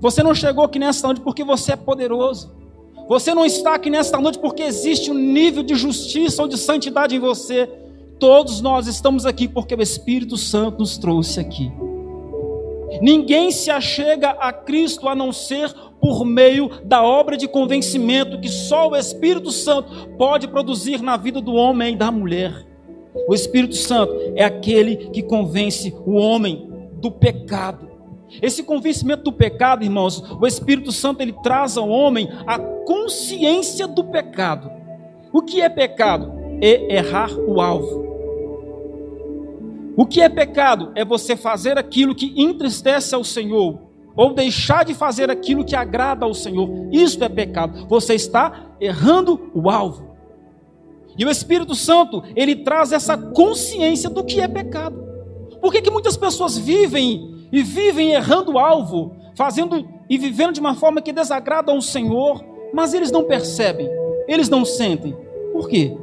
Você 0.00 0.22
não 0.22 0.34
chegou 0.34 0.64
aqui 0.64 0.78
nesta 0.78 1.06
noite 1.06 1.20
porque 1.20 1.44
você 1.44 1.72
é 1.72 1.76
poderoso. 1.76 2.54
Você 3.08 3.34
não 3.34 3.44
está 3.44 3.74
aqui 3.74 3.90
nesta 3.90 4.18
noite 4.18 4.38
porque 4.38 4.62
existe 4.62 5.10
um 5.10 5.14
nível 5.14 5.62
de 5.62 5.74
justiça 5.74 6.42
ou 6.42 6.48
de 6.48 6.56
santidade 6.56 7.14
em 7.14 7.18
você. 7.18 7.68
Todos 8.18 8.60
nós 8.60 8.86
estamos 8.86 9.26
aqui 9.26 9.46
porque 9.46 9.74
o 9.74 9.82
Espírito 9.82 10.36
Santo 10.36 10.78
nos 10.78 10.96
trouxe 10.96 11.38
aqui. 11.38 11.70
Ninguém 13.02 13.50
se 13.50 13.70
achega 13.70 14.30
a 14.30 14.52
Cristo 14.52 15.08
a 15.08 15.14
não 15.14 15.32
ser 15.32 15.72
por 16.00 16.24
meio 16.24 16.70
da 16.84 17.02
obra 17.02 17.36
de 17.36 17.48
convencimento 17.48 18.40
que 18.40 18.48
só 18.48 18.88
o 18.88 18.96
Espírito 18.96 19.50
Santo 19.50 20.08
pode 20.16 20.48
produzir 20.48 21.02
na 21.02 21.16
vida 21.16 21.40
do 21.40 21.54
homem 21.54 21.94
e 21.94 21.96
da 21.96 22.10
mulher. 22.10 22.64
O 23.28 23.34
Espírito 23.34 23.74
Santo 23.74 24.14
é 24.34 24.44
aquele 24.44 24.96
que 25.10 25.22
convence 25.22 25.94
o 26.06 26.12
homem 26.12 26.70
do 26.94 27.10
pecado. 27.10 27.93
Esse 28.42 28.62
convencimento 28.62 29.24
do 29.24 29.32
pecado, 29.32 29.84
irmãos, 29.84 30.22
o 30.40 30.46
Espírito 30.46 30.92
Santo 30.92 31.20
ele 31.20 31.32
traz 31.42 31.76
ao 31.76 31.88
homem 31.88 32.28
a 32.46 32.58
consciência 32.58 33.86
do 33.86 34.04
pecado. 34.04 34.70
O 35.32 35.42
que 35.42 35.60
é 35.60 35.68
pecado? 35.68 36.32
É 36.60 36.96
errar 36.96 37.30
o 37.36 37.60
alvo. 37.60 38.04
O 39.96 40.06
que 40.06 40.20
é 40.20 40.28
pecado? 40.28 40.90
É 40.94 41.04
você 41.04 41.36
fazer 41.36 41.78
aquilo 41.78 42.14
que 42.14 42.34
entristece 42.36 43.14
ao 43.14 43.22
Senhor, 43.22 43.78
ou 44.16 44.32
deixar 44.32 44.84
de 44.84 44.94
fazer 44.94 45.30
aquilo 45.30 45.64
que 45.64 45.76
agrada 45.76 46.24
ao 46.24 46.34
Senhor. 46.34 46.68
Isso 46.92 47.22
é 47.22 47.28
pecado. 47.28 47.86
Você 47.88 48.14
está 48.14 48.70
errando 48.80 49.50
o 49.54 49.70
alvo. 49.70 50.14
E 51.16 51.24
o 51.24 51.30
Espírito 51.30 51.74
Santo, 51.74 52.22
ele 52.34 52.56
traz 52.56 52.92
essa 52.92 53.16
consciência 53.16 54.10
do 54.10 54.24
que 54.24 54.40
é 54.40 54.48
pecado. 54.48 55.02
Por 55.60 55.72
que, 55.72 55.80
que 55.80 55.90
muitas 55.90 56.16
pessoas 56.16 56.58
vivem 56.58 57.33
e 57.54 57.62
vivem 57.62 58.10
errando 58.10 58.54
o 58.54 58.58
alvo, 58.58 59.12
fazendo 59.36 59.88
e 60.10 60.18
vivendo 60.18 60.54
de 60.54 60.58
uma 60.58 60.74
forma 60.74 61.00
que 61.00 61.12
desagrada 61.12 61.70
ao 61.70 61.80
Senhor, 61.80 62.44
mas 62.72 62.92
eles 62.92 63.12
não 63.12 63.22
percebem, 63.22 63.88
eles 64.26 64.48
não 64.48 64.64
sentem. 64.64 65.16
Por 65.52 65.68
quê? 65.68 65.96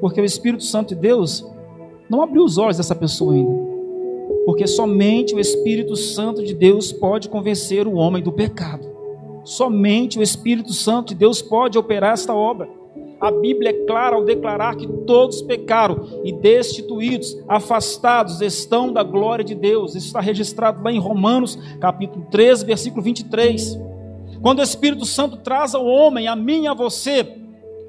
Porque 0.00 0.20
o 0.20 0.24
Espírito 0.24 0.62
Santo 0.62 0.94
de 0.94 1.00
Deus 1.00 1.44
não 2.08 2.22
abriu 2.22 2.44
os 2.44 2.56
olhos 2.56 2.76
dessa 2.76 2.94
pessoa 2.94 3.34
ainda. 3.34 3.50
Porque 4.46 4.64
somente 4.64 5.34
o 5.34 5.40
Espírito 5.40 5.96
Santo 5.96 6.40
de 6.44 6.54
Deus 6.54 6.92
pode 6.92 7.28
convencer 7.28 7.88
o 7.88 7.94
homem 7.94 8.22
do 8.22 8.30
pecado. 8.30 8.86
Somente 9.42 10.20
o 10.20 10.22
Espírito 10.22 10.72
Santo 10.72 11.08
de 11.08 11.14
Deus 11.16 11.42
pode 11.42 11.76
operar 11.76 12.12
esta 12.12 12.32
obra. 12.32 12.68
A 13.22 13.30
Bíblia 13.30 13.70
é 13.70 13.86
clara 13.86 14.16
ao 14.16 14.24
declarar 14.24 14.74
que 14.74 14.84
todos 14.84 15.40
pecaram 15.42 16.20
e 16.24 16.32
destituídos, 16.32 17.38
afastados 17.46 18.40
estão 18.40 18.92
da 18.92 19.04
glória 19.04 19.44
de 19.44 19.54
Deus. 19.54 19.94
Isso 19.94 20.08
está 20.08 20.20
registrado 20.20 20.82
lá 20.82 20.90
em 20.90 20.98
Romanos, 20.98 21.56
capítulo 21.78 22.26
13, 22.32 22.66
versículo 22.66 23.00
23. 23.00 23.78
Quando 24.42 24.58
o 24.58 24.62
Espírito 24.62 25.06
Santo 25.06 25.36
traz 25.36 25.72
ao 25.72 25.86
homem, 25.86 26.26
a 26.26 26.34
mim 26.34 26.64
e 26.64 26.66
a 26.66 26.74
você, 26.74 27.24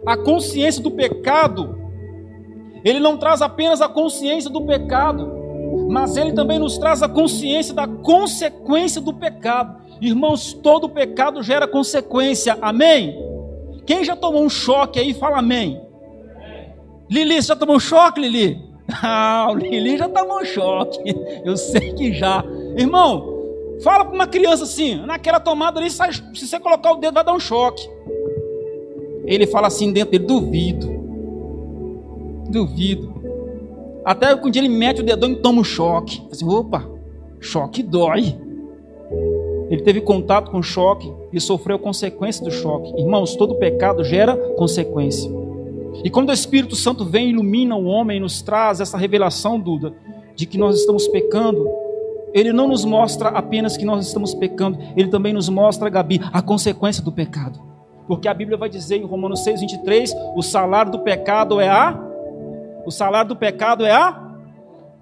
a 0.05 0.15
consciência 0.15 0.83
do 0.83 0.91
pecado, 0.91 1.79
ele 2.85 2.99
não 2.99 3.17
traz 3.17 3.41
apenas 3.41 3.81
a 3.81 3.89
consciência 3.89 4.51
do 4.51 4.61
pecado, 4.61 5.33
mas 5.89 6.15
ele 6.15 6.33
também 6.33 6.59
nos 6.59 6.77
traz 6.77 7.01
a 7.01 7.09
consciência 7.09 7.73
da 7.73 7.87
consequência 7.87 9.01
do 9.01 9.11
pecado. 9.11 9.81
Irmãos, 9.99 10.53
todo 10.53 10.87
pecado 10.87 11.41
gera 11.41 11.67
consequência, 11.67 12.55
amém? 12.61 13.32
Quem 13.85 14.03
já 14.03 14.15
tomou 14.15 14.43
um 14.43 14.49
choque 14.49 14.99
aí, 14.99 15.13
fala 15.13 15.39
amém. 15.39 15.81
Lili, 17.09 17.35
você 17.35 17.49
já 17.49 17.55
tomou 17.55 17.75
um 17.75 17.79
choque, 17.79 18.21
Lili? 18.21 18.61
Ah, 19.01 19.47
o 19.49 19.55
Lili 19.55 19.97
já 19.97 20.09
tomou 20.09 20.41
um 20.41 20.45
choque, 20.45 20.99
eu 21.45 21.55
sei 21.55 21.93
que 21.93 22.13
já. 22.13 22.43
Irmão, 22.77 23.33
fala 23.81 24.03
para 24.03 24.13
uma 24.13 24.27
criança 24.27 24.65
assim, 24.65 24.95
naquela 25.05 25.39
tomada 25.39 25.79
ali, 25.79 25.89
se 25.89 25.97
você 26.35 26.59
colocar 26.59 26.91
o 26.91 26.97
dedo 26.97 27.13
vai 27.13 27.23
dar 27.23 27.33
um 27.33 27.39
choque. 27.39 27.89
Ele 29.25 29.47
fala 29.47 29.67
assim 29.67 29.91
dentro 29.93 30.11
dele, 30.11 30.25
duvido. 30.25 30.87
Duvido. 32.49 33.13
Até 34.03 34.35
um 34.35 34.51
dia 34.51 34.61
ele 34.61 34.69
mete 34.69 34.99
o 34.99 35.03
dedão 35.03 35.31
e 35.31 35.37
toma 35.37 35.61
um 35.61 35.63
choque. 35.63 36.21
Assim, 36.29 36.47
opa, 36.47 36.85
choque 37.39 37.81
dói. 37.81 38.37
Ele 39.69 39.81
teve 39.81 40.01
contato 40.01 40.51
com 40.51 40.61
choque 40.61 41.11
e 41.33 41.39
sofreu 41.41 41.79
consequência 41.79 42.43
do 42.43 42.51
choque. 42.51 42.93
Irmãos, 42.97 43.35
todo 43.35 43.55
pecado 43.55 44.03
gera 44.03 44.37
consequência. 44.55 45.29
E 46.03 46.09
quando 46.09 46.29
o 46.29 46.33
Espírito 46.33 46.75
Santo 46.75 47.03
vem 47.03 47.27
e 47.27 47.29
ilumina 47.31 47.75
o 47.75 47.85
homem 47.85 48.19
nos 48.19 48.41
traz 48.41 48.79
essa 48.79 48.97
revelação, 48.97 49.59
Duda, 49.59 49.93
de 50.35 50.45
que 50.45 50.57
nós 50.57 50.79
estamos 50.79 51.07
pecando, 51.07 51.67
ele 52.33 52.53
não 52.53 52.67
nos 52.67 52.85
mostra 52.85 53.29
apenas 53.29 53.75
que 53.75 53.85
nós 53.85 54.07
estamos 54.07 54.33
pecando, 54.33 54.77
ele 54.95 55.09
também 55.09 55.33
nos 55.33 55.49
mostra, 55.49 55.89
Gabi, 55.89 56.21
a 56.31 56.41
consequência 56.41 57.03
do 57.03 57.11
pecado. 57.11 57.59
Porque 58.07 58.27
a 58.27 58.33
Bíblia 58.33 58.57
vai 58.57 58.69
dizer 58.69 58.97
em 58.97 59.05
Romanos 59.05 59.43
6, 59.43 59.61
23: 59.61 60.15
o 60.35 60.41
salário 60.41 60.91
do 60.91 60.99
pecado 60.99 61.59
é 61.59 61.69
a 61.69 62.11
o 62.85 62.91
salário 62.91 63.29
do 63.29 63.35
pecado 63.35 63.85
é 63.85 63.91
a. 63.91 64.22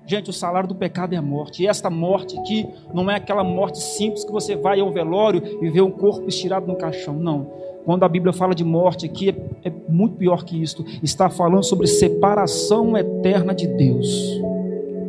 Gente, 0.05 0.29
o 0.29 0.34
salário 0.34 0.67
do 0.67 0.75
pecado 0.75 1.13
é 1.13 1.17
a 1.17 1.22
morte. 1.22 1.63
E 1.63 1.67
esta 1.67 1.89
morte 1.89 2.38
aqui 2.38 2.67
não 2.93 3.10
é 3.10 3.15
aquela 3.15 3.43
morte 3.43 3.79
simples 3.79 4.24
que 4.24 4.31
você 4.31 4.55
vai 4.55 4.79
ao 4.79 4.91
velório 4.91 5.41
e 5.62 5.70
vê 5.70 5.81
um 5.81 5.91
corpo 5.91 6.27
estirado 6.27 6.67
no 6.67 6.75
caixão. 6.75 7.13
Não. 7.13 7.51
Quando 7.86 8.03
a 8.03 8.10
Bíblia 8.10 8.34
fala 8.34 8.53
de 8.53 8.63
morte 8.63 9.05
aqui, 9.05 9.29
é, 9.29 9.70
é 9.70 9.74
muito 9.89 10.15
pior 10.15 10.43
que 10.43 10.62
isto. 10.62 10.84
Está 11.01 11.29
falando 11.29 11.63
sobre 11.63 11.88
separação 11.88 12.98
eterna 12.98 13.53
de 13.53 13.67
Deus. 13.67 14.41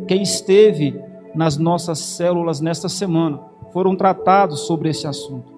Quem 0.07 0.21
esteve 0.21 0.99
nas 1.35 1.57
nossas 1.57 1.99
células 1.99 2.61
nesta 2.61 2.87
semana 2.87 3.39
foram 3.71 3.95
tratados 3.95 4.61
sobre 4.61 4.89
esse 4.89 5.07
assunto. 5.07 5.51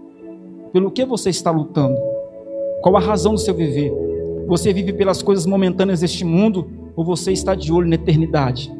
Pelo 0.72 0.92
que 0.92 1.06
você 1.06 1.30
está 1.30 1.52
lutando? 1.52 1.98
Qual 2.82 2.96
a 2.96 3.00
razão 3.00 3.34
do 3.34 3.40
seu 3.40 3.54
viver? 3.54 3.94
Você 4.48 4.72
vive 4.74 4.94
pelas 4.94 5.22
coisas 5.22 5.46
momentâneas 5.46 6.02
deste 6.02 6.24
mundo 6.24 6.70
ou 6.96 7.04
você 7.04 7.32
está 7.32 7.56
de 7.56 7.72
olho 7.72 7.88
na 7.88 7.96
eternidade? 7.96 8.72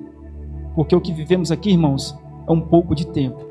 Porque 0.76 0.96
o 0.96 1.02
que 1.02 1.14
vivemos 1.14 1.52
aqui, 1.52 1.72
irmãos, 1.72 2.16
é 2.48 2.52
um 2.52 2.62
pouco 2.62 2.94
de 2.94 3.08
tempo. 3.08 3.44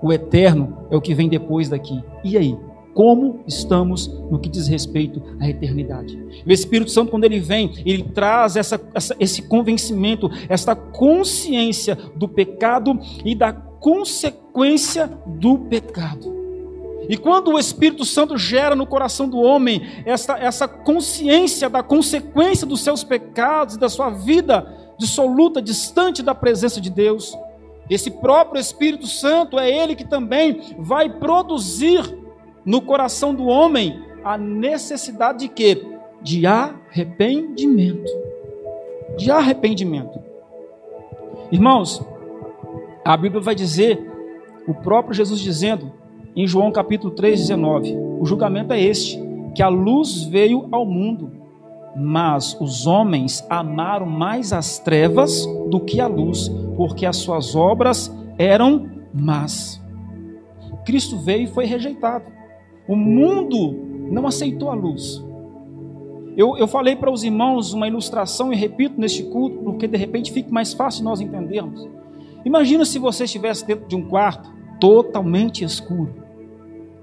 O 0.00 0.12
eterno 0.12 0.86
é 0.90 0.96
o 0.96 1.00
que 1.00 1.14
vem 1.14 1.28
depois 1.28 1.68
daqui. 1.68 2.02
E 2.22 2.36
aí? 2.36 2.56
Como 2.94 3.44
estamos 3.46 4.08
no 4.28 4.40
que 4.40 4.48
diz 4.48 4.66
respeito 4.66 5.22
à 5.38 5.48
eternidade? 5.48 6.18
O 6.44 6.50
Espírito 6.50 6.90
Santo, 6.90 7.10
quando 7.10 7.24
ele 7.24 7.38
vem, 7.38 7.72
ele 7.86 8.02
traz 8.02 8.56
essa, 8.56 8.80
essa, 8.92 9.14
esse 9.20 9.42
convencimento, 9.42 10.28
essa 10.48 10.74
consciência 10.74 11.96
do 12.16 12.26
pecado 12.26 12.98
e 13.24 13.36
da 13.36 13.52
consequência 13.52 15.08
do 15.26 15.58
pecado. 15.58 16.36
E 17.08 17.16
quando 17.16 17.52
o 17.52 17.58
Espírito 17.58 18.04
Santo 18.04 18.36
gera 18.36 18.74
no 18.74 18.86
coração 18.86 19.28
do 19.28 19.38
homem 19.38 19.80
essa, 20.04 20.36
essa 20.38 20.68
consciência 20.68 21.70
da 21.70 21.82
consequência 21.82 22.66
dos 22.66 22.80
seus 22.80 23.02
pecados 23.02 23.76
e 23.76 23.78
da 23.78 23.88
sua 23.88 24.10
vida 24.10 24.87
dissoluta, 24.98 25.62
distante 25.62 26.22
da 26.22 26.34
presença 26.34 26.80
de 26.80 26.90
Deus, 26.90 27.36
esse 27.88 28.10
próprio 28.10 28.60
Espírito 28.60 29.06
Santo 29.06 29.58
é 29.58 29.70
ele 29.70 29.94
que 29.94 30.04
também 30.04 30.74
vai 30.78 31.08
produzir 31.08 32.02
no 32.64 32.82
coração 32.82 33.34
do 33.34 33.46
homem 33.46 34.02
a 34.22 34.36
necessidade 34.36 35.38
de 35.40 35.48
quê? 35.48 35.82
De 36.20 36.46
arrependimento. 36.46 38.10
De 39.16 39.30
arrependimento. 39.30 40.18
Irmãos, 41.50 42.02
A 43.08 43.16
Bíblia 43.16 43.40
vai 43.40 43.54
dizer, 43.54 44.06
o 44.66 44.74
próprio 44.74 45.14
Jesus 45.14 45.40
dizendo, 45.40 45.90
em 46.36 46.46
João 46.46 46.70
capítulo 46.70 47.14
3, 47.14 47.40
19: 47.40 47.96
o 48.20 48.26
julgamento 48.26 48.74
é 48.74 48.82
este, 48.82 49.18
que 49.54 49.62
a 49.62 49.68
luz 49.68 50.24
veio 50.24 50.68
ao 50.70 50.84
mundo, 50.84 51.32
mas 51.96 52.56
os 52.60 52.86
homens 52.86 53.44
amaram 53.48 54.06
mais 54.06 54.52
as 54.52 54.78
trevas 54.78 55.46
do 55.70 55.80
que 55.80 56.00
a 56.00 56.06
luz, 56.06 56.48
porque 56.76 57.04
as 57.04 57.16
suas 57.16 57.54
obras 57.54 58.14
eram 58.38 58.88
más. 59.12 59.80
Cristo 60.84 61.18
veio 61.18 61.44
e 61.44 61.46
foi 61.48 61.66
rejeitado. 61.66 62.24
O 62.88 62.96
mundo 62.96 63.74
não 64.10 64.26
aceitou 64.26 64.70
a 64.70 64.74
luz. 64.74 65.22
Eu, 66.36 66.56
eu 66.56 66.68
falei 66.68 66.94
para 66.94 67.10
os 67.10 67.24
irmãos 67.24 67.72
uma 67.72 67.88
ilustração 67.88 68.52
e 68.52 68.56
repito 68.56 68.98
neste 68.98 69.24
culto, 69.24 69.58
porque 69.58 69.86
de 69.86 69.98
repente 69.98 70.32
fica 70.32 70.50
mais 70.50 70.72
fácil 70.72 71.04
nós 71.04 71.20
entendermos. 71.20 71.86
Imagina 72.44 72.84
se 72.84 72.98
você 72.98 73.24
estivesse 73.24 73.66
dentro 73.66 73.86
de 73.88 73.96
um 73.96 74.08
quarto 74.08 74.50
totalmente 74.80 75.64
escuro, 75.64 76.14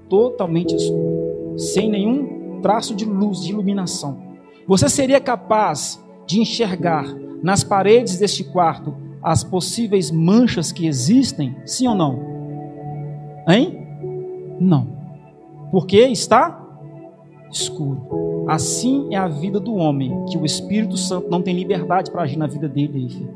totalmente 0.08 0.74
escuro, 0.74 1.58
sem 1.58 1.90
nenhum 1.90 2.60
traço 2.62 2.94
de 2.94 3.04
luz, 3.04 3.42
de 3.42 3.52
iluminação. 3.52 4.25
Você 4.66 4.88
seria 4.88 5.20
capaz 5.20 6.02
de 6.26 6.40
enxergar 6.40 7.06
nas 7.42 7.62
paredes 7.62 8.18
deste 8.18 8.42
quarto 8.42 8.94
as 9.22 9.44
possíveis 9.44 10.10
manchas 10.10 10.72
que 10.72 10.86
existem? 10.86 11.54
Sim 11.64 11.86
ou 11.88 11.94
não? 11.94 12.18
Hein? 13.48 13.86
Não. 14.60 14.88
Porque 15.70 15.98
está 16.00 16.62
escuro. 17.50 18.44
Assim 18.48 19.14
é 19.14 19.16
a 19.16 19.28
vida 19.28 19.60
do 19.60 19.74
homem, 19.74 20.24
que 20.26 20.36
o 20.36 20.44
Espírito 20.44 20.96
Santo 20.96 21.30
não 21.30 21.42
tem 21.42 21.54
liberdade 21.54 22.10
para 22.10 22.22
agir 22.22 22.36
na 22.36 22.46
vida 22.46 22.68
dele. 22.68 23.28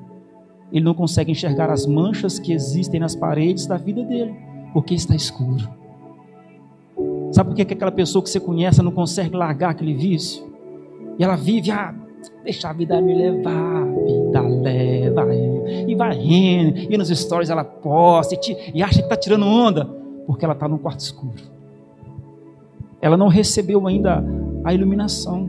Ele 0.72 0.84
não 0.84 0.94
consegue 0.94 1.30
enxergar 1.30 1.70
as 1.70 1.86
manchas 1.86 2.38
que 2.38 2.52
existem 2.52 2.98
nas 3.00 3.14
paredes 3.14 3.66
da 3.66 3.76
vida 3.76 4.02
dele, 4.02 4.34
porque 4.72 4.94
está 4.94 5.14
escuro. 5.14 5.68
Sabe 7.32 7.50
por 7.50 7.56
que 7.56 7.62
aquela 7.62 7.92
pessoa 7.92 8.22
que 8.22 8.30
você 8.30 8.40
conhece 8.40 8.82
não 8.82 8.92
consegue 8.92 9.36
largar 9.36 9.70
aquele 9.70 9.94
vício? 9.94 10.49
E 11.20 11.22
ela 11.22 11.36
vive, 11.36 11.70
ah, 11.70 11.94
deixa 12.42 12.70
a 12.70 12.72
vida 12.72 12.98
me 12.98 13.14
levar, 13.14 13.84
vida 14.06 14.40
leva 14.40 15.28
e 15.86 15.94
vai 15.94 16.16
rindo, 16.16 16.78
e 16.78 16.96
nos 16.96 17.10
stories 17.10 17.50
ela 17.50 17.62
posta 17.62 18.34
e, 18.34 18.38
te, 18.38 18.56
e 18.74 18.82
acha 18.82 18.94
que 18.94 19.02
está 19.02 19.18
tirando 19.18 19.44
onda, 19.44 19.84
porque 20.26 20.46
ela 20.46 20.54
está 20.54 20.66
num 20.66 20.78
quarto 20.78 21.00
escuro. 21.00 21.42
Ela 23.02 23.18
não 23.18 23.28
recebeu 23.28 23.86
ainda 23.86 24.24
a 24.64 24.72
iluminação. 24.72 25.46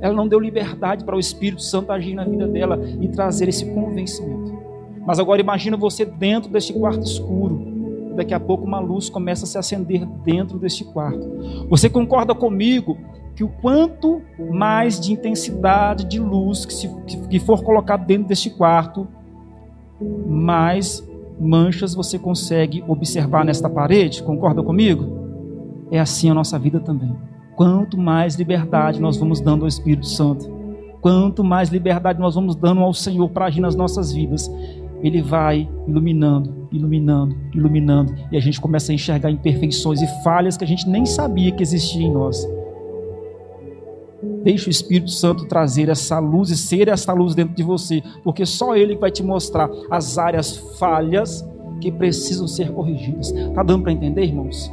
Ela 0.00 0.14
não 0.14 0.26
deu 0.26 0.40
liberdade 0.40 1.04
para 1.04 1.14
o 1.14 1.20
Espírito 1.20 1.60
Santo 1.60 1.92
agir 1.92 2.14
na 2.14 2.24
vida 2.24 2.48
dela 2.48 2.80
e 2.98 3.06
trazer 3.08 3.50
esse 3.50 3.66
convencimento. 3.74 4.58
Mas 5.06 5.18
agora 5.18 5.42
imagina 5.42 5.76
você 5.76 6.06
dentro 6.06 6.50
deste 6.50 6.72
quarto 6.72 7.02
escuro. 7.02 8.14
Daqui 8.16 8.32
a 8.32 8.40
pouco 8.40 8.64
uma 8.64 8.80
luz 8.80 9.10
começa 9.10 9.44
a 9.44 9.46
se 9.46 9.58
acender 9.58 10.06
dentro 10.24 10.58
deste 10.58 10.84
quarto. 10.84 11.66
Você 11.68 11.90
concorda 11.90 12.34
comigo 12.34 12.96
que 13.36 13.44
o 13.44 13.48
quanto 13.48 14.22
mais 14.50 14.98
de 14.98 15.12
intensidade 15.12 16.06
de 16.06 16.18
luz 16.18 16.64
que, 16.64 16.72
se, 16.72 16.88
que 17.28 17.38
for 17.38 17.62
colocado 17.62 18.06
dentro 18.06 18.28
deste 18.28 18.48
quarto, 18.48 19.06
mais 20.26 21.06
manchas 21.38 21.94
você 21.94 22.18
consegue 22.18 22.82
observar 22.88 23.44
nesta 23.44 23.68
parede? 23.68 24.22
Concorda 24.22 24.62
comigo? 24.62 25.86
É 25.90 26.00
assim 26.00 26.30
a 26.30 26.34
nossa 26.34 26.58
vida 26.58 26.80
também. 26.80 27.14
Quanto 27.54 27.98
mais 27.98 28.36
liberdade 28.36 29.02
nós 29.02 29.18
vamos 29.18 29.38
dando 29.38 29.62
ao 29.62 29.68
Espírito 29.68 30.06
Santo, 30.06 30.50
quanto 31.02 31.44
mais 31.44 31.68
liberdade 31.68 32.18
nós 32.18 32.34
vamos 32.34 32.56
dando 32.56 32.80
ao 32.80 32.94
Senhor 32.94 33.28
para 33.28 33.46
agir 33.46 33.60
nas 33.60 33.76
nossas 33.76 34.12
vidas, 34.12 34.50
Ele 35.02 35.20
vai 35.20 35.68
iluminando, 35.86 36.68
iluminando, 36.72 37.36
iluminando, 37.54 38.14
e 38.32 38.36
a 38.36 38.40
gente 38.40 38.58
começa 38.58 38.92
a 38.92 38.94
enxergar 38.94 39.30
imperfeições 39.30 40.00
e 40.00 40.06
falhas 40.24 40.56
que 40.56 40.64
a 40.64 40.66
gente 40.66 40.88
nem 40.88 41.04
sabia 41.04 41.52
que 41.52 41.62
existiam 41.62 42.02
em 42.02 42.12
nós. 42.12 42.46
Deixe 44.42 44.68
o 44.68 44.70
Espírito 44.70 45.10
Santo 45.10 45.46
trazer 45.46 45.88
essa 45.88 46.18
luz 46.18 46.50
e 46.50 46.56
ser 46.56 46.88
essa 46.88 47.12
luz 47.12 47.34
dentro 47.34 47.54
de 47.54 47.62
você, 47.62 48.02
porque 48.22 48.46
só 48.46 48.76
Ele 48.76 48.96
vai 48.96 49.10
te 49.10 49.22
mostrar 49.22 49.68
as 49.90 50.18
áreas 50.18 50.56
falhas 50.78 51.44
que 51.80 51.90
precisam 51.90 52.46
ser 52.46 52.72
corrigidas. 52.72 53.32
Tá 53.54 53.62
dando 53.62 53.82
para 53.82 53.92
entender, 53.92 54.24
irmãos? 54.24 54.72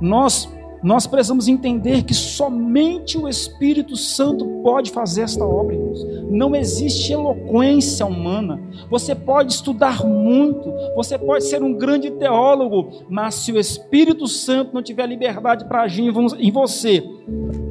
Nós 0.00 0.48
nós 0.82 1.06
precisamos 1.06 1.48
entender 1.48 2.04
que 2.04 2.14
somente 2.14 3.18
o 3.18 3.28
Espírito 3.28 3.96
Santo 3.96 4.44
pode 4.62 4.90
fazer 4.90 5.22
esta 5.22 5.44
obra, 5.44 5.74
irmãos. 5.74 6.06
Não 6.30 6.54
existe 6.54 7.12
eloquência 7.12 8.06
humana. 8.06 8.60
Você 8.90 9.14
pode 9.14 9.52
estudar 9.52 10.04
muito, 10.04 10.72
você 10.94 11.18
pode 11.18 11.44
ser 11.44 11.62
um 11.62 11.74
grande 11.74 12.10
teólogo, 12.12 13.04
mas 13.08 13.34
se 13.34 13.52
o 13.52 13.58
Espírito 13.58 14.26
Santo 14.26 14.72
não 14.72 14.82
tiver 14.82 15.06
liberdade 15.06 15.64
para 15.64 15.82
agir 15.82 16.12
em 16.38 16.50
você, 16.52 17.02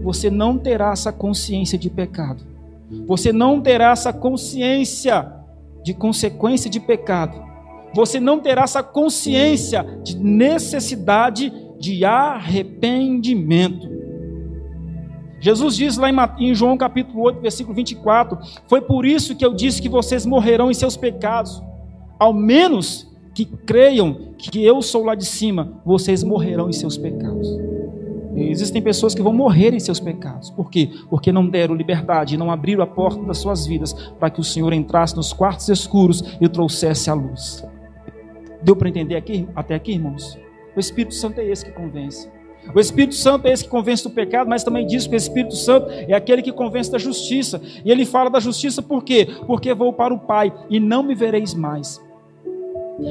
você 0.03 0.29
não 0.29 0.57
terá 0.57 0.91
essa 0.91 1.11
consciência 1.11 1.77
de 1.77 1.89
pecado. 1.89 2.43
Você 3.05 3.31
não 3.31 3.61
terá 3.61 3.91
essa 3.91 4.11
consciência 4.11 5.33
de 5.83 5.93
consequência 5.93 6.69
de 6.69 6.79
pecado. 6.79 7.47
Você 7.93 8.19
não 8.19 8.39
terá 8.39 8.63
essa 8.63 8.83
consciência 8.83 9.83
de 10.03 10.17
necessidade 10.17 11.49
de 11.49 11.66
arrependimento. 12.03 13.97
Jesus 15.39 15.75
diz 15.75 15.97
lá 15.97 16.09
em 16.39 16.55
João 16.55 16.77
capítulo 16.77 17.21
8, 17.23 17.41
versículo 17.41 17.75
24: 17.75 18.37
Foi 18.67 18.81
por 18.81 19.05
isso 19.05 19.35
que 19.35 19.45
eu 19.45 19.53
disse 19.53 19.81
que 19.81 19.89
vocês 19.89 20.25
morrerão 20.25 20.71
em 20.71 20.73
seus 20.73 20.97
pecados, 20.97 21.61
ao 22.19 22.33
menos 22.33 23.07
que 23.33 23.45
creiam 23.45 24.33
que 24.37 24.63
eu 24.63 24.81
sou 24.81 25.03
lá 25.03 25.13
de 25.13 25.25
cima, 25.25 25.79
vocês 25.85 26.23
morrerão 26.23 26.69
em 26.69 26.73
seus 26.73 26.97
pecados. 26.97 27.47
Existem 28.35 28.81
pessoas 28.81 29.15
que 29.15 29.21
vão 29.21 29.33
morrer 29.33 29.73
em 29.73 29.79
seus 29.79 29.99
pecados. 29.99 30.49
Por 30.51 30.69
quê? 30.69 30.89
Porque 31.09 31.31
não 31.31 31.47
deram 31.47 31.75
liberdade, 31.75 32.37
não 32.37 32.51
abriram 32.51 32.83
a 32.83 32.87
porta 32.87 33.23
das 33.23 33.39
suas 33.39 33.65
vidas 33.65 33.93
para 34.19 34.29
que 34.29 34.39
o 34.39 34.43
Senhor 34.43 34.73
entrasse 34.73 35.15
nos 35.15 35.33
quartos 35.33 35.69
escuros 35.69 36.23
e 36.39 36.47
trouxesse 36.47 37.09
a 37.09 37.13
luz. 37.13 37.63
Deu 38.61 38.75
para 38.75 38.89
entender 38.89 39.15
aqui, 39.15 39.47
até 39.55 39.75
aqui, 39.75 39.93
irmãos? 39.93 40.37
O 40.77 40.79
Espírito 40.79 41.15
Santo 41.15 41.41
é 41.41 41.45
esse 41.45 41.65
que 41.65 41.71
convence. 41.71 42.29
O 42.75 42.79
Espírito 42.79 43.15
Santo 43.15 43.47
é 43.47 43.51
esse 43.51 43.63
que 43.63 43.69
convence 43.69 44.03
do 44.03 44.11
pecado, 44.11 44.47
mas 44.47 44.63
também 44.63 44.85
diz 44.85 45.07
que 45.07 45.15
o 45.15 45.17
Espírito 45.17 45.55
Santo 45.55 45.89
é 45.89 46.13
aquele 46.13 46.43
que 46.43 46.51
convence 46.51 46.91
da 46.91 46.99
justiça. 46.99 47.59
E 47.83 47.89
ele 47.89 48.05
fala 48.05 48.29
da 48.29 48.39
justiça 48.39 48.79
por 48.79 49.03
quê? 49.03 49.27
Porque 49.47 49.73
vou 49.73 49.91
para 49.91 50.13
o 50.13 50.19
Pai 50.19 50.53
e 50.69 50.79
não 50.79 51.01
me 51.01 51.15
vereis 51.15 51.55
mais. 51.55 51.99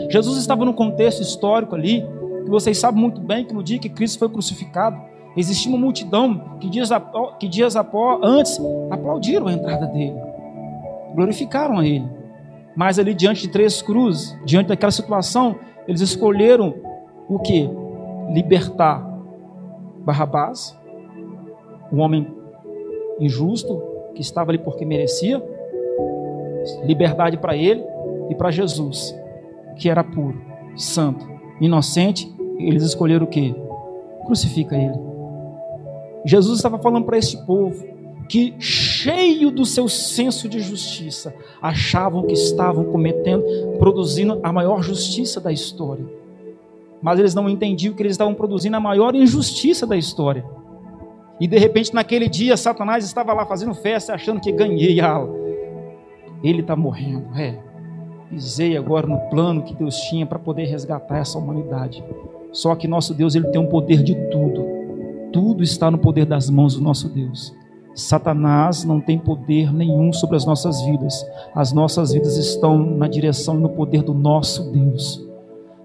Jesus 0.09 0.39
estava 0.39 0.65
num 0.65 0.73
contexto 0.73 1.21
histórico 1.21 1.75
ali, 1.75 2.07
que 2.45 2.51
vocês 2.51 2.79
sabem 2.79 3.01
muito 3.01 3.21
bem 3.21 3.45
que 3.45 3.53
no 3.53 3.65
dia 3.65 3.81
que 3.81 3.89
Cristo 3.89 4.21
foi 4.21 4.29
crucificado, 4.29 5.01
existia 5.37 5.69
uma 5.69 5.79
multidão 5.79 6.59
que 6.61 6.71
dias, 6.71 6.91
que 7.41 7.49
dias 7.49 7.75
após, 7.75 8.21
antes 8.23 8.61
aplaudiram 8.93 9.49
a 9.49 9.53
entrada 9.53 9.87
dele, 9.87 10.15
glorificaram 11.17 11.79
a 11.79 11.85
ele. 11.85 12.09
Mas 12.77 12.97
ali 12.97 13.13
diante 13.13 13.43
de 13.43 13.49
três 13.49 13.83
cruzes, 13.83 14.39
diante 14.45 14.69
daquela 14.69 14.93
situação, 14.93 15.57
eles 15.89 16.01
escolheram 16.01 16.86
o 17.29 17.39
que? 17.39 17.69
Libertar 18.33 19.05
Barrabás, 20.05 20.79
um 21.93 22.01
homem 22.01 22.27
injusto 23.19 23.83
que 24.15 24.21
estava 24.21 24.53
ali 24.53 24.59
porque 24.59 24.85
merecia, 24.85 25.43
liberdade 26.85 27.37
para 27.37 27.57
ele 27.57 27.85
e 28.31 28.35
para 28.35 28.51
Jesus, 28.51 29.15
que 29.77 29.89
era 29.89 30.05
puro, 30.05 30.41
santo, 30.77 31.27
inocente. 31.61 32.33
Eles 32.59 32.85
escolheram 32.85 33.27
o 33.27 33.29
que? 33.29 33.55
Crucifica 34.25 34.77
ele. 34.77 34.99
Jesus 36.25 36.59
estava 36.59 36.79
falando 36.79 37.05
para 37.05 37.19
este 37.19 37.37
povo 37.45 37.85
que, 38.29 38.55
cheio 38.59 39.51
do 39.51 39.65
seu 39.65 39.89
senso 39.89 40.49
de 40.49 40.61
justiça, 40.61 41.35
achavam 41.61 42.25
que 42.25 42.33
estavam 42.33 42.85
cometendo, 42.85 43.45
produzindo 43.79 44.41
a 44.43 44.53
maior 44.53 44.83
justiça 44.83 45.41
da 45.41 45.53
história 45.53 46.05
mas 47.03 47.19
eles 47.19 47.35
não 47.35 47.49
entendiam 47.49 47.95
que 47.95 48.03
eles 48.03 48.13
estavam 48.13 48.35
produzindo 48.35 48.77
a 48.77 48.81
maior 48.81 49.15
injustiça 49.15 49.87
da 49.87 49.97
história. 49.97 50.45
E 51.39 51.47
de 51.47 51.59
repente, 51.59 51.95
naquele 51.95 52.29
dia, 52.29 52.57
Satanás 52.57 53.05
estava 53.05 53.33
lá 53.33 53.45
fazendo 53.45 53.75
festa, 53.75 54.15
achando 54.15 54.41
que 54.41 54.51
ganhei. 54.51 55.01
Ah, 55.01 55.27
ele 56.43 56.61
está 56.61 56.75
morrendo. 56.75 57.29
É, 57.37 57.59
pisei 58.31 58.77
agora 58.77 59.07
no 59.07 59.19
plano 59.29 59.63
que 59.63 59.75
Deus 59.75 59.97
tinha 60.03 60.25
para 60.25 60.39
poder 60.39 60.65
resgatar 60.65 61.19
essa 61.19 61.39
humanidade. 61.39 62.03
Só 62.53 62.75
que 62.75 62.89
nosso 62.89 63.13
Deus 63.13 63.35
ele 63.35 63.49
tem 63.49 63.61
um 63.61 63.67
poder 63.67 64.03
de 64.03 64.15
tudo. 64.31 64.65
Tudo 65.33 65.63
está 65.63 65.91
no 65.91 65.99
poder 65.99 66.25
das 66.25 66.49
mãos 66.49 66.75
do 66.75 66.81
nosso 66.81 67.09
Deus. 67.09 67.55
Satanás 67.95 68.85
não 68.85 69.01
tem 69.01 69.19
poder 69.19 69.73
nenhum 69.73 70.13
sobre 70.13 70.37
as 70.37 70.45
nossas 70.45 70.83
vidas. 70.83 71.27
As 71.55 71.73
nossas 71.73 72.13
vidas 72.13 72.37
estão 72.37 72.79
na 72.79 73.09
direção 73.09 73.57
e 73.59 73.61
no 73.61 73.71
poder 73.71 74.03
do 74.03 74.15
nosso 74.15 74.71
Deus. 74.71 75.26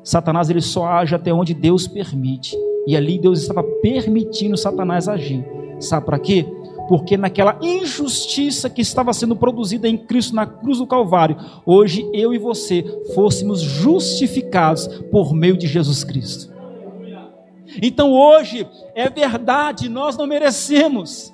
Satanás 0.04 0.50
ele 0.50 0.62
só 0.62 0.86
age 0.86 1.16
até 1.16 1.34
onde 1.34 1.54
Deus 1.54 1.88
permite. 1.88 2.56
E 2.88 2.96
ali 2.96 3.20
Deus 3.20 3.42
estava 3.42 3.64
permitindo 3.64 4.58
Satanás 4.58 5.08
agir. 5.08 5.46
Sabe 5.80 6.06
para 6.06 6.20
quê? 6.20 6.46
porque 6.92 7.16
naquela 7.16 7.58
injustiça 7.62 8.70
que 8.70 8.82
estava 8.82 9.14
sendo 9.14 9.34
produzida 9.34 9.88
em 9.88 9.98
Cristo 9.98 10.36
na 10.36 10.46
cruz 10.46 10.80
do 10.80 10.86
Calvário, 10.86 11.38
hoje 11.66 12.06
eu 12.12 12.34
e 12.34 12.38
você 12.38 12.84
fôssemos 13.16 13.62
justificados 13.62 14.88
por 15.10 15.34
meio 15.34 15.56
de 15.56 15.68
Jesus 15.68 16.04
Cristo. 16.04 16.54
Então 17.82 18.12
hoje 18.12 18.68
é 18.94 19.10
verdade, 19.10 19.88
nós 19.88 20.18
não 20.18 20.28
merecemos. 20.28 21.34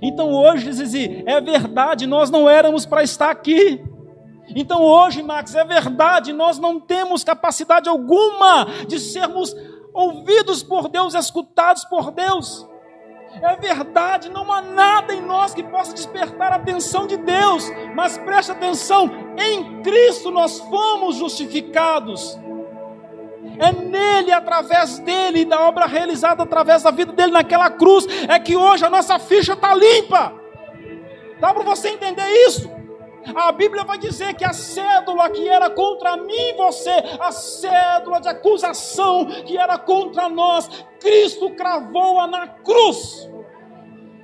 Então 0.00 0.32
hoje, 0.32 0.72
Zizi, 0.72 1.24
é 1.26 1.40
verdade, 1.40 2.06
nós 2.06 2.30
não 2.30 2.48
éramos 2.48 2.86
para 2.86 3.02
estar 3.02 3.30
aqui. 3.30 3.80
Então 4.54 4.82
hoje, 4.82 5.22
Max, 5.22 5.54
é 5.54 5.64
verdade, 5.64 6.32
nós 6.32 6.58
não 6.58 6.78
temos 6.78 7.24
capacidade 7.24 7.88
alguma 7.88 8.66
de 8.86 8.98
sermos 8.98 9.54
ouvidos 9.92 10.62
por 10.62 10.88
Deus, 10.88 11.14
escutados 11.14 11.84
por 11.84 12.10
Deus. 12.10 12.66
É 13.40 13.56
verdade, 13.56 14.28
não 14.28 14.52
há 14.52 14.60
nada 14.60 15.14
em 15.14 15.22
nós 15.22 15.54
que 15.54 15.62
possa 15.62 15.94
despertar 15.94 16.52
a 16.52 16.56
atenção 16.56 17.06
de 17.06 17.16
Deus, 17.16 17.70
mas 17.94 18.18
preste 18.18 18.52
atenção: 18.52 19.10
em 19.38 19.80
Cristo 19.82 20.30
nós 20.30 20.60
fomos 20.60 21.16
justificados. 21.16 22.38
É 23.58 23.72
nele, 23.72 24.32
através 24.32 24.98
dele 24.98 25.44
da 25.44 25.60
obra 25.60 25.86
realizada 25.86 26.42
através 26.42 26.82
da 26.82 26.90
vida 26.90 27.12
dele 27.12 27.32
naquela 27.32 27.70
cruz, 27.70 28.06
é 28.28 28.38
que 28.38 28.56
hoje 28.56 28.84
a 28.84 28.90
nossa 28.90 29.18
ficha 29.18 29.52
está 29.54 29.74
limpa. 29.74 30.32
Dá 31.40 31.52
para 31.52 31.62
você 31.62 31.88
entender 31.88 32.28
isso? 32.46 32.70
A 33.34 33.52
Bíblia 33.52 33.84
vai 33.84 33.98
dizer 33.98 34.34
que 34.34 34.44
a 34.44 34.52
cédula 34.52 35.30
que 35.30 35.48
era 35.48 35.70
contra 35.70 36.16
mim 36.16 36.32
e 36.32 36.54
você, 36.54 36.90
a 37.20 37.30
cédula 37.30 38.20
de 38.20 38.28
acusação 38.28 39.26
que 39.46 39.56
era 39.56 39.78
contra 39.78 40.28
nós, 40.28 40.68
Cristo 41.00 41.50
cravou-a 41.50 42.26
na 42.26 42.48
cruz. 42.48 43.30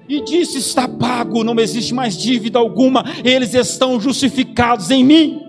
E 0.09 0.21
disse: 0.23 0.59
Está 0.59 0.89
pago, 0.89 1.45
não 1.45 1.59
existe 1.61 1.95
mais 1.95 2.17
dívida 2.17 2.59
alguma, 2.59 3.05
eles 3.25 3.55
estão 3.55 4.01
justificados 4.01 4.91
em 4.91 5.05
mim. 5.05 5.45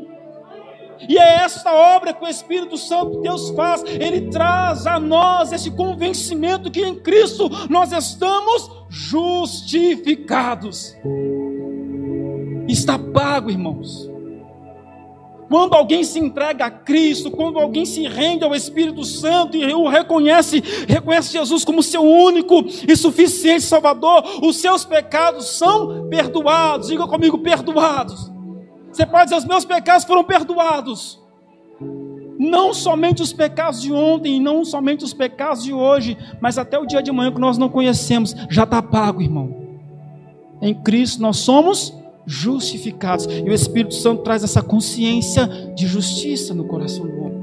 E 1.07 1.17
é 1.17 1.43
esta 1.43 1.73
obra 1.73 2.13
que 2.13 2.23
o 2.23 2.27
Espírito 2.27 2.77
Santo 2.77 3.21
Deus 3.21 3.49
faz, 3.51 3.83
ele 3.85 4.29
traz 4.29 4.85
a 4.85 4.99
nós 4.99 5.53
esse 5.53 5.71
convencimento 5.71 6.69
que 6.69 6.85
em 6.85 6.95
Cristo 6.95 7.49
nós 7.69 7.91
estamos 7.91 8.69
justificados. 8.89 10.95
Está 12.69 12.99
pago, 12.99 13.49
irmãos. 13.49 14.07
Quando 15.49 15.73
alguém 15.73 16.03
se 16.03 16.19
entrega 16.19 16.65
a 16.65 16.69
Cristo, 16.69 17.31
quando 17.31 17.57
alguém 17.57 17.83
se 17.83 18.07
rende 18.07 18.43
ao 18.43 18.53
Espírito 18.53 19.03
Santo 19.03 19.57
e 19.57 19.73
o 19.73 19.87
reconhece, 19.87 20.61
reconhece 20.87 21.33
Jesus 21.33 21.65
como 21.65 21.81
seu 21.81 22.03
único 22.03 22.63
e 22.87 22.95
suficiente 22.95 23.63
Salvador, 23.63 24.23
os 24.43 24.57
seus 24.57 24.85
pecados 24.85 25.47
são 25.57 26.07
perdoados. 26.07 26.89
Diga 26.89 27.07
comigo, 27.07 27.39
perdoados. 27.39 28.31
Você 28.91 29.07
pode 29.07 29.25
dizer: 29.25 29.37
os 29.37 29.45
meus 29.45 29.65
pecados 29.65 30.05
foram 30.05 30.23
perdoados. 30.23 31.19
Não 32.37 32.71
somente 32.71 33.23
os 33.23 33.33
pecados 33.33 33.81
de 33.81 33.91
ontem, 33.91 34.39
não 34.39 34.63
somente 34.63 35.03
os 35.03 35.13
pecados 35.13 35.63
de 35.63 35.73
hoje, 35.73 36.15
mas 36.39 36.59
até 36.59 36.77
o 36.77 36.85
dia 36.85 37.01
de 37.01 37.11
manhã 37.11 37.33
que 37.33 37.41
nós 37.41 37.57
não 37.57 37.67
conhecemos, 37.67 38.35
já 38.49 38.63
está 38.63 38.81
pago, 38.83 39.21
irmão. 39.21 39.57
Em 40.61 40.75
Cristo 40.75 41.21
nós 41.21 41.37
somos 41.37 41.98
justificados. 42.29 43.25
E 43.25 43.49
o 43.49 43.53
Espírito 43.53 43.95
Santo 43.95 44.21
traz 44.21 44.43
essa 44.43 44.61
consciência 44.61 45.47
de 45.75 45.87
justiça 45.87 46.53
no 46.53 46.65
coração 46.65 47.07
do 47.07 47.19
homem. 47.23 47.39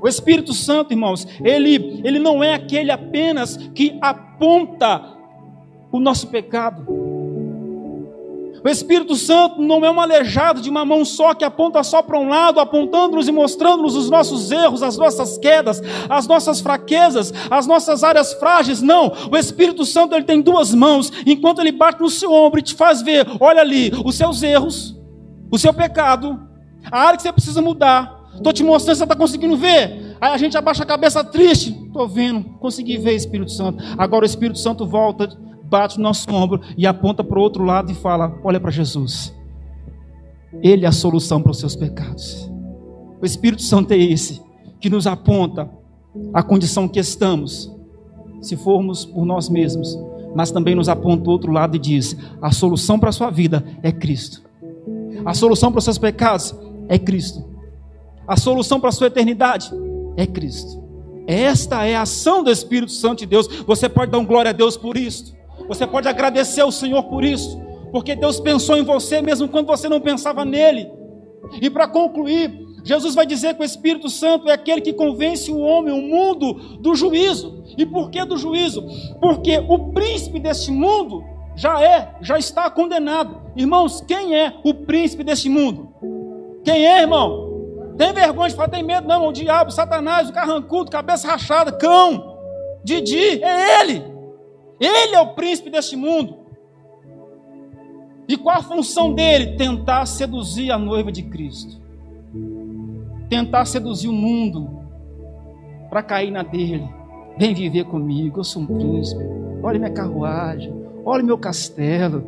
O 0.00 0.06
Espírito 0.06 0.52
Santo, 0.52 0.92
irmãos, 0.92 1.26
ele, 1.44 2.00
ele 2.04 2.20
não 2.20 2.42
é 2.42 2.54
aquele 2.54 2.92
apenas 2.92 3.56
que 3.74 3.98
aponta 4.00 5.16
o 5.90 5.98
nosso 5.98 6.28
pecado. 6.28 6.84
O 8.64 8.68
Espírito 8.68 9.16
Santo 9.16 9.60
não 9.60 9.84
é 9.84 9.90
um 9.90 10.00
aleijado 10.00 10.60
de 10.60 10.70
uma 10.70 10.84
mão 10.84 11.04
só 11.04 11.34
que 11.34 11.44
aponta 11.44 11.82
só 11.82 12.00
para 12.00 12.18
um 12.18 12.28
lado, 12.28 12.60
apontando-nos 12.60 13.26
e 13.26 13.32
mostrando-nos 13.32 13.96
os 13.96 14.08
nossos 14.08 14.52
erros, 14.52 14.82
as 14.82 14.96
nossas 14.96 15.36
quedas, 15.36 15.82
as 16.08 16.28
nossas 16.28 16.60
fraquezas, 16.60 17.32
as 17.50 17.66
nossas 17.66 18.04
áreas 18.04 18.32
frágeis. 18.34 18.80
Não, 18.80 19.12
o 19.30 19.36
Espírito 19.36 19.84
Santo 19.84 20.14
ele 20.14 20.24
tem 20.24 20.40
duas 20.40 20.72
mãos, 20.72 21.12
enquanto 21.26 21.60
ele 21.60 21.72
bate 21.72 22.00
no 22.00 22.08
seu 22.08 22.32
ombro 22.32 22.60
e 22.60 22.62
te 22.62 22.74
faz 22.74 23.02
ver, 23.02 23.26
olha 23.40 23.60
ali, 23.60 23.92
os 24.04 24.14
seus 24.16 24.42
erros, 24.42 24.96
o 25.50 25.58
seu 25.58 25.74
pecado, 25.74 26.40
a 26.90 27.00
área 27.00 27.16
que 27.16 27.22
você 27.22 27.32
precisa 27.32 27.60
mudar. 27.60 28.22
Estou 28.34 28.52
te 28.52 28.62
mostrando, 28.62 28.96
você 28.96 29.02
está 29.02 29.16
conseguindo 29.16 29.56
ver? 29.56 30.16
Aí 30.20 30.32
a 30.32 30.36
gente 30.36 30.56
abaixa 30.56 30.84
a 30.84 30.86
cabeça 30.86 31.22
triste. 31.24 31.70
Estou 31.70 32.08
vendo, 32.08 32.44
consegui 32.60 32.96
ver, 32.96 33.14
Espírito 33.14 33.50
Santo. 33.50 33.82
Agora 33.98 34.22
o 34.22 34.26
Espírito 34.26 34.58
Santo 34.58 34.86
volta 34.86 35.28
bate 35.72 35.96
no 35.96 36.02
nosso 36.02 36.30
ombro 36.30 36.60
e 36.76 36.86
aponta 36.86 37.24
para 37.24 37.38
o 37.38 37.42
outro 37.42 37.64
lado 37.64 37.90
e 37.90 37.94
fala: 37.94 38.38
Olha 38.44 38.60
para 38.60 38.70
Jesus. 38.70 39.34
Ele 40.62 40.84
é 40.84 40.88
a 40.88 40.92
solução 40.92 41.40
para 41.40 41.50
os 41.50 41.58
seus 41.58 41.74
pecados. 41.74 42.50
O 43.20 43.24
Espírito 43.24 43.62
Santo 43.62 43.92
é 43.92 43.96
esse 43.96 44.42
que 44.78 44.90
nos 44.90 45.06
aponta 45.06 45.70
a 46.34 46.42
condição 46.42 46.86
que 46.86 47.00
estamos, 47.00 47.74
se 48.42 48.54
formos 48.54 49.06
por 49.06 49.24
nós 49.24 49.48
mesmos, 49.48 49.98
mas 50.36 50.50
também 50.50 50.74
nos 50.74 50.90
aponta 50.90 51.30
o 51.30 51.32
outro 51.32 51.50
lado 51.50 51.74
e 51.74 51.78
diz: 51.78 52.14
a 52.42 52.52
solução 52.52 52.98
para 52.98 53.08
a 53.08 53.12
sua 53.12 53.30
vida 53.30 53.64
é 53.82 53.90
Cristo. 53.90 54.42
A 55.24 55.32
solução 55.32 55.72
para 55.72 55.78
os 55.78 55.84
seus 55.84 55.98
pecados 55.98 56.54
é 56.86 56.98
Cristo. 56.98 57.42
A 58.28 58.36
solução 58.36 58.78
para 58.78 58.90
a 58.90 58.92
sua 58.92 59.06
eternidade 59.06 59.72
é 60.18 60.26
Cristo. 60.26 60.82
Esta 61.26 61.86
é 61.86 61.96
a 61.96 62.02
ação 62.02 62.42
do 62.42 62.50
Espírito 62.50 62.92
Santo 62.92 63.20
de 63.20 63.26
Deus. 63.26 63.46
Você 63.66 63.88
pode 63.88 64.10
dar 64.10 64.18
um 64.18 64.26
glória 64.26 64.50
a 64.50 64.52
Deus 64.52 64.76
por 64.76 64.98
isso. 64.98 65.40
Você 65.68 65.86
pode 65.86 66.08
agradecer 66.08 66.60
ao 66.60 66.72
Senhor 66.72 67.02
por 67.04 67.24
isso, 67.24 67.60
porque 67.90 68.14
Deus 68.14 68.40
pensou 68.40 68.76
em 68.76 68.82
você 68.82 69.22
mesmo 69.22 69.48
quando 69.48 69.66
você 69.66 69.88
não 69.88 70.00
pensava 70.00 70.44
nele. 70.44 70.90
E 71.60 71.68
para 71.68 71.88
concluir, 71.88 72.52
Jesus 72.84 73.14
vai 73.14 73.26
dizer 73.26 73.54
que 73.54 73.62
o 73.62 73.64
Espírito 73.64 74.08
Santo 74.08 74.48
é 74.48 74.52
aquele 74.52 74.80
que 74.80 74.92
convence 74.92 75.50
o 75.50 75.58
homem, 75.58 75.92
o 75.92 76.02
mundo, 76.02 76.78
do 76.78 76.94
juízo. 76.94 77.62
E 77.78 77.86
por 77.86 78.10
que 78.10 78.24
do 78.24 78.36
juízo? 78.36 78.84
Porque 79.20 79.58
o 79.68 79.92
príncipe 79.92 80.40
deste 80.40 80.70
mundo 80.70 81.24
já 81.54 81.82
é, 81.82 82.16
já 82.20 82.38
está 82.38 82.68
condenado. 82.70 83.40
Irmãos, 83.54 84.00
quem 84.00 84.36
é 84.36 84.54
o 84.64 84.74
príncipe 84.74 85.22
deste 85.22 85.48
mundo? 85.48 85.92
Quem 86.64 86.86
é, 86.86 87.02
irmão? 87.02 87.50
Tem 87.96 88.12
vergonha 88.12 88.48
de 88.48 88.56
falar, 88.56 88.68
tem 88.68 88.82
medo, 88.82 89.06
não, 89.06 89.28
o 89.28 89.32
diabo, 89.32 89.70
Satanás, 89.70 90.28
o 90.28 90.32
carrancudo, 90.32 90.90
cabeça 90.90 91.28
rachada, 91.28 91.70
cão, 91.70 92.32
Didi, 92.82 93.42
é 93.42 93.80
ele. 93.80 94.11
Ele 94.84 95.14
é 95.14 95.20
o 95.20 95.34
príncipe 95.34 95.70
deste 95.70 95.94
mundo. 95.94 96.38
E 98.26 98.36
qual 98.36 98.56
a 98.56 98.62
função 98.62 99.14
dele? 99.14 99.56
Tentar 99.56 100.06
seduzir 100.06 100.72
a 100.72 100.78
noiva 100.78 101.12
de 101.12 101.22
Cristo. 101.22 101.80
Tentar 103.28 103.64
seduzir 103.64 104.08
o 104.08 104.12
mundo 104.12 104.82
para 105.88 106.02
cair 106.02 106.32
na 106.32 106.42
dele. 106.42 106.88
Vem 107.38 107.54
viver 107.54 107.84
comigo, 107.84 108.40
eu 108.40 108.44
sou 108.44 108.62
um 108.62 108.66
príncipe. 108.66 109.22
Olha 109.62 109.78
minha 109.78 109.92
carruagem, 109.92 110.74
olha 111.04 111.22
meu 111.22 111.38
castelo. 111.38 112.24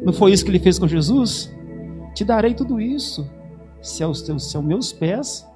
Não 0.00 0.12
foi 0.12 0.32
isso 0.32 0.44
que 0.44 0.50
ele 0.50 0.60
fez 0.60 0.78
com 0.78 0.86
Jesus? 0.86 1.52
Te 2.14 2.24
darei 2.24 2.54
tudo 2.54 2.80
isso, 2.80 3.28
se 3.82 4.04
aos 4.04 4.22
teus, 4.22 4.50
se 4.50 4.56
aos 4.56 4.64
meus 4.64 4.92
pés 4.92 5.46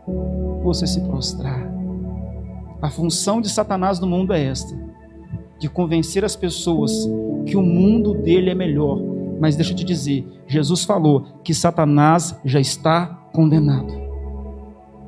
você 0.62 0.86
se 0.86 1.00
prostrar. 1.02 1.72
A 2.82 2.90
função 2.90 3.40
de 3.40 3.48
Satanás 3.48 4.00
no 4.00 4.06
mundo 4.06 4.32
é 4.32 4.44
esta: 4.44 4.74
de 5.64 5.70
convencer 5.70 6.26
as 6.26 6.36
pessoas 6.36 7.08
que 7.46 7.56
o 7.56 7.62
mundo 7.62 8.12
dele 8.12 8.50
é 8.50 8.54
melhor. 8.54 9.00
Mas 9.40 9.56
deixa 9.56 9.72
eu 9.72 9.76
te 9.76 9.82
dizer, 9.82 10.22
Jesus 10.46 10.84
falou 10.84 11.24
que 11.42 11.54
Satanás 11.54 12.38
já 12.44 12.60
está 12.60 13.06
condenado. 13.32 13.90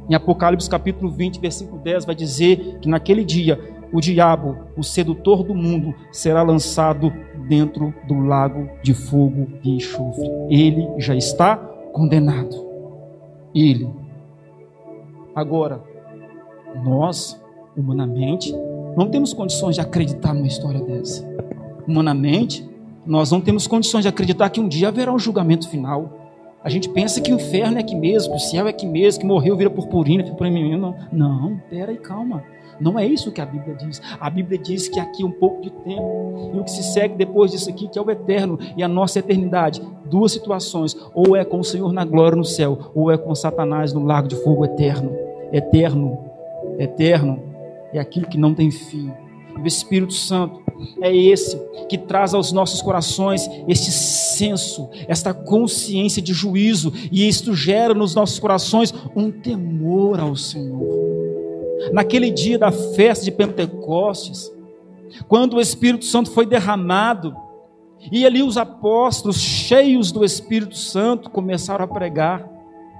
Em 0.08 0.14
Apocalipse 0.14 0.70
capítulo 0.70 1.10
20, 1.10 1.40
versículo 1.40 1.78
10, 1.82 2.06
vai 2.06 2.14
dizer 2.14 2.78
que 2.80 2.88
naquele 2.88 3.22
dia 3.22 3.60
o 3.92 4.00
diabo, 4.00 4.56
o 4.78 4.82
sedutor 4.82 5.42
do 5.42 5.54
mundo, 5.54 5.94
será 6.10 6.42
lançado 6.42 7.12
dentro 7.46 7.92
do 8.08 8.18
lago 8.20 8.70
de 8.82 8.94
fogo 8.94 9.48
e 9.62 9.76
enxofre. 9.76 10.26
Ele 10.48 10.88
já 10.96 11.14
está 11.14 11.58
condenado. 11.92 12.64
Ele. 13.54 13.90
Agora, 15.34 15.82
nós, 16.82 17.38
humanamente, 17.76 18.54
não 18.96 19.08
temos 19.08 19.34
condições 19.34 19.74
de 19.74 19.80
acreditar 19.82 20.32
numa 20.32 20.46
história 20.46 20.80
dessa. 20.80 21.22
Humanamente, 21.86 22.66
nós 23.04 23.30
não 23.30 23.40
temos 23.40 23.66
condições 23.66 24.02
de 24.02 24.08
acreditar 24.08 24.48
que 24.48 24.58
um 24.58 24.66
dia 24.66 24.88
haverá 24.88 25.12
um 25.12 25.18
julgamento 25.18 25.68
final. 25.68 26.10
A 26.64 26.70
gente 26.70 26.88
pensa 26.88 27.20
que 27.20 27.30
o 27.30 27.36
inferno 27.36 27.76
é 27.76 27.80
aqui 27.80 27.94
mesmo, 27.94 28.32
que 28.32 28.38
o 28.38 28.40
céu 28.40 28.66
é 28.66 28.70
aqui 28.70 28.86
mesmo, 28.86 29.20
que 29.20 29.26
morreu 29.26 29.54
vira 29.54 29.70
purpurina, 29.70 30.24
purpurina. 30.24 30.76
Não, 30.76 30.96
não, 31.12 31.60
pera 31.68 31.92
aí, 31.92 31.98
calma. 31.98 32.42
Não 32.80 32.98
é 32.98 33.06
isso 33.06 33.30
que 33.30 33.40
a 33.40 33.46
Bíblia 33.46 33.76
diz. 33.76 34.02
A 34.18 34.28
Bíblia 34.28 34.58
diz 34.58 34.88
que 34.88 34.98
aqui 34.98 35.22
um 35.22 35.30
pouco 35.30 35.62
de 35.62 35.70
tempo. 35.70 36.52
E 36.54 36.58
o 36.58 36.64
que 36.64 36.70
se 36.70 36.82
segue 36.82 37.14
depois 37.14 37.50
disso 37.50 37.70
aqui, 37.70 37.88
que 37.88 37.98
é 37.98 38.02
o 38.02 38.10
eterno 38.10 38.58
e 38.76 38.82
a 38.82 38.88
nossa 38.88 39.18
eternidade. 39.18 39.82
Duas 40.06 40.32
situações. 40.32 40.96
Ou 41.14 41.36
é 41.36 41.44
com 41.44 41.60
o 41.60 41.64
Senhor 41.64 41.92
na 41.92 42.04
glória 42.04 42.36
no 42.36 42.44
céu, 42.44 42.90
ou 42.94 43.10
é 43.10 43.16
com 43.16 43.34
Satanás 43.34 43.92
no 43.92 44.04
lago 44.04 44.26
de 44.26 44.36
fogo 44.36 44.64
eterno. 44.64 45.12
Eterno. 45.52 46.18
Eterno 46.78 47.45
é 47.92 47.98
aquilo 47.98 48.26
que 48.26 48.38
não 48.38 48.54
tem 48.54 48.70
fim. 48.70 49.12
E 49.56 49.60
o 49.60 49.66
Espírito 49.66 50.12
Santo, 50.12 50.66
é 51.00 51.14
esse 51.14 51.58
que 51.88 51.96
traz 51.96 52.34
aos 52.34 52.52
nossos 52.52 52.82
corações 52.82 53.48
este 53.66 53.90
senso, 53.90 54.88
esta 55.08 55.32
consciência 55.32 56.20
de 56.20 56.34
juízo, 56.34 56.92
e 57.10 57.26
isto 57.26 57.54
gera 57.54 57.94
nos 57.94 58.14
nossos 58.14 58.38
corações 58.38 58.92
um 59.14 59.30
temor 59.30 60.20
ao 60.20 60.36
Senhor. 60.36 60.86
Naquele 61.92 62.30
dia 62.30 62.58
da 62.58 62.70
festa 62.70 63.24
de 63.24 63.30
Pentecostes, 63.30 64.52
quando 65.28 65.54
o 65.54 65.60
Espírito 65.60 66.04
Santo 66.04 66.30
foi 66.30 66.44
derramado, 66.44 67.34
e 68.12 68.26
ali 68.26 68.42
os 68.42 68.56
apóstolos, 68.56 69.38
cheios 69.38 70.12
do 70.12 70.24
Espírito 70.24 70.76
Santo, 70.76 71.30
começaram 71.30 71.84
a 71.84 71.88
pregar. 71.88 72.55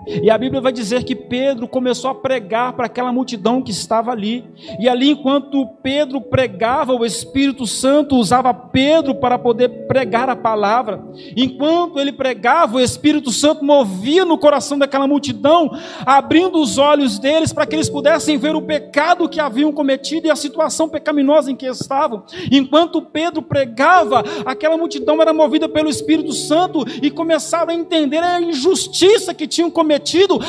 E 0.06 0.30
a 0.30 0.38
Bíblia 0.38 0.60
vai 0.60 0.72
dizer 0.72 1.02
que 1.02 1.16
Pedro 1.16 1.66
começou 1.66 2.10
a 2.10 2.14
pregar 2.14 2.74
para 2.74 2.86
aquela 2.86 3.12
multidão 3.12 3.60
que 3.60 3.72
estava 3.72 4.12
ali. 4.12 4.44
E 4.78 4.88
ali, 4.88 5.10
enquanto 5.10 5.66
Pedro 5.82 6.20
pregava, 6.20 6.94
o 6.94 7.04
Espírito 7.04 7.66
Santo 7.66 8.16
usava 8.16 8.54
Pedro 8.54 9.16
para 9.16 9.36
poder 9.36 9.68
pregar 9.88 10.28
a 10.28 10.36
palavra. 10.36 11.02
Enquanto 11.36 11.98
ele 11.98 12.12
pregava, 12.12 12.76
o 12.76 12.80
Espírito 12.80 13.32
Santo 13.32 13.64
movia 13.64 14.24
no 14.24 14.38
coração 14.38 14.78
daquela 14.78 15.08
multidão, 15.08 15.76
abrindo 16.04 16.60
os 16.60 16.78
olhos 16.78 17.18
deles 17.18 17.52
para 17.52 17.66
que 17.66 17.74
eles 17.74 17.90
pudessem 17.90 18.38
ver 18.38 18.54
o 18.54 18.62
pecado 18.62 19.28
que 19.28 19.40
haviam 19.40 19.72
cometido 19.72 20.28
e 20.28 20.30
a 20.30 20.36
situação 20.36 20.88
pecaminosa 20.88 21.50
em 21.50 21.56
que 21.56 21.66
estavam. 21.66 22.22
Enquanto 22.52 23.02
Pedro 23.02 23.42
pregava, 23.42 24.22
aquela 24.44 24.76
multidão 24.76 25.20
era 25.20 25.32
movida 25.32 25.68
pelo 25.68 25.88
Espírito 25.88 26.32
Santo 26.32 26.84
e 27.02 27.10
começaram 27.10 27.72
a 27.72 27.74
entender 27.74 28.22
a 28.22 28.40
injustiça 28.40 29.34
que 29.34 29.48
tinham 29.48 29.68
cometido 29.68 29.95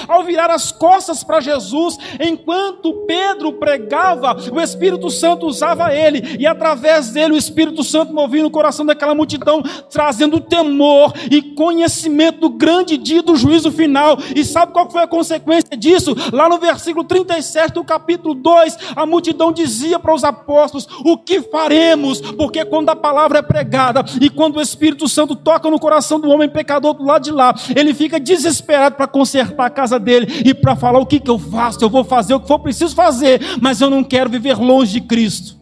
ao 0.07 0.23
virar 0.23 0.49
as 0.49 0.71
costas 0.71 1.23
para 1.23 1.39
Jesus. 1.39 1.97
Enquanto 2.19 3.05
Pedro 3.07 3.53
pregava, 3.53 4.35
o 4.51 4.59
Espírito 4.59 5.09
Santo 5.09 5.47
usava 5.47 5.93
ele, 5.93 6.37
e 6.39 6.45
através 6.45 7.09
dele 7.09 7.33
o 7.33 7.37
Espírito 7.37 7.83
Santo 7.83 8.13
movia 8.13 8.43
no 8.43 8.51
coração 8.51 8.85
daquela 8.85 9.15
multidão, 9.15 9.61
trazendo 9.89 10.39
temor 10.39 11.13
e 11.31 11.41
conhecimento 11.41 12.39
do 12.41 12.49
grande 12.49 12.97
dia 12.97 13.21
do 13.21 13.35
juízo 13.35 13.71
final. 13.71 14.17
E 14.35 14.43
sabe 14.43 14.73
qual 14.73 14.89
foi 14.89 15.03
a 15.03 15.07
consequência 15.07 15.77
disso? 15.77 16.15
Lá 16.31 16.49
no 16.49 16.57
versículo 16.57 17.03
37 17.03 17.73
do 17.73 17.83
capítulo 17.83 18.33
2, 18.33 18.77
a 18.95 19.05
multidão 19.05 19.51
dizia 19.51 19.99
para 19.99 20.13
os 20.13 20.23
apóstolos: 20.23 20.87
O 21.03 21.17
que 21.17 21.41
faremos? 21.41 22.21
Porque 22.21 22.65
quando 22.65 22.89
a 22.89 22.95
palavra 22.95 23.39
é 23.39 23.41
pregada 23.41 24.03
e 24.21 24.29
quando 24.29 24.57
o 24.57 24.61
Espírito 24.61 25.07
Santo 25.07 25.35
toca 25.35 25.69
no 25.69 25.79
coração 25.79 26.19
do 26.19 26.29
homem 26.29 26.49
pecador 26.49 26.93
do 26.93 27.03
lado 27.03 27.23
de 27.23 27.31
lá, 27.31 27.53
ele 27.75 27.93
fica 27.93 28.19
desesperado 28.19 28.95
para 28.95 29.07
conseguir 29.07 29.26
consertar 29.27 29.65
a 29.65 29.69
casa 29.69 29.99
dele 29.99 30.41
e 30.45 30.53
para 30.53 30.75
falar 30.75 30.99
o 30.99 31.05
que, 31.05 31.19
que 31.19 31.29
eu 31.29 31.37
faço, 31.37 31.83
eu 31.83 31.89
vou 31.89 32.03
fazer 32.03 32.33
o 32.33 32.39
que 32.39 32.47
for 32.47 32.59
preciso 32.59 32.95
fazer, 32.95 33.41
mas 33.61 33.81
eu 33.81 33.89
não 33.89 34.03
quero 34.03 34.29
viver 34.29 34.57
longe 34.57 34.93
de 34.93 35.01
Cristo. 35.01 35.57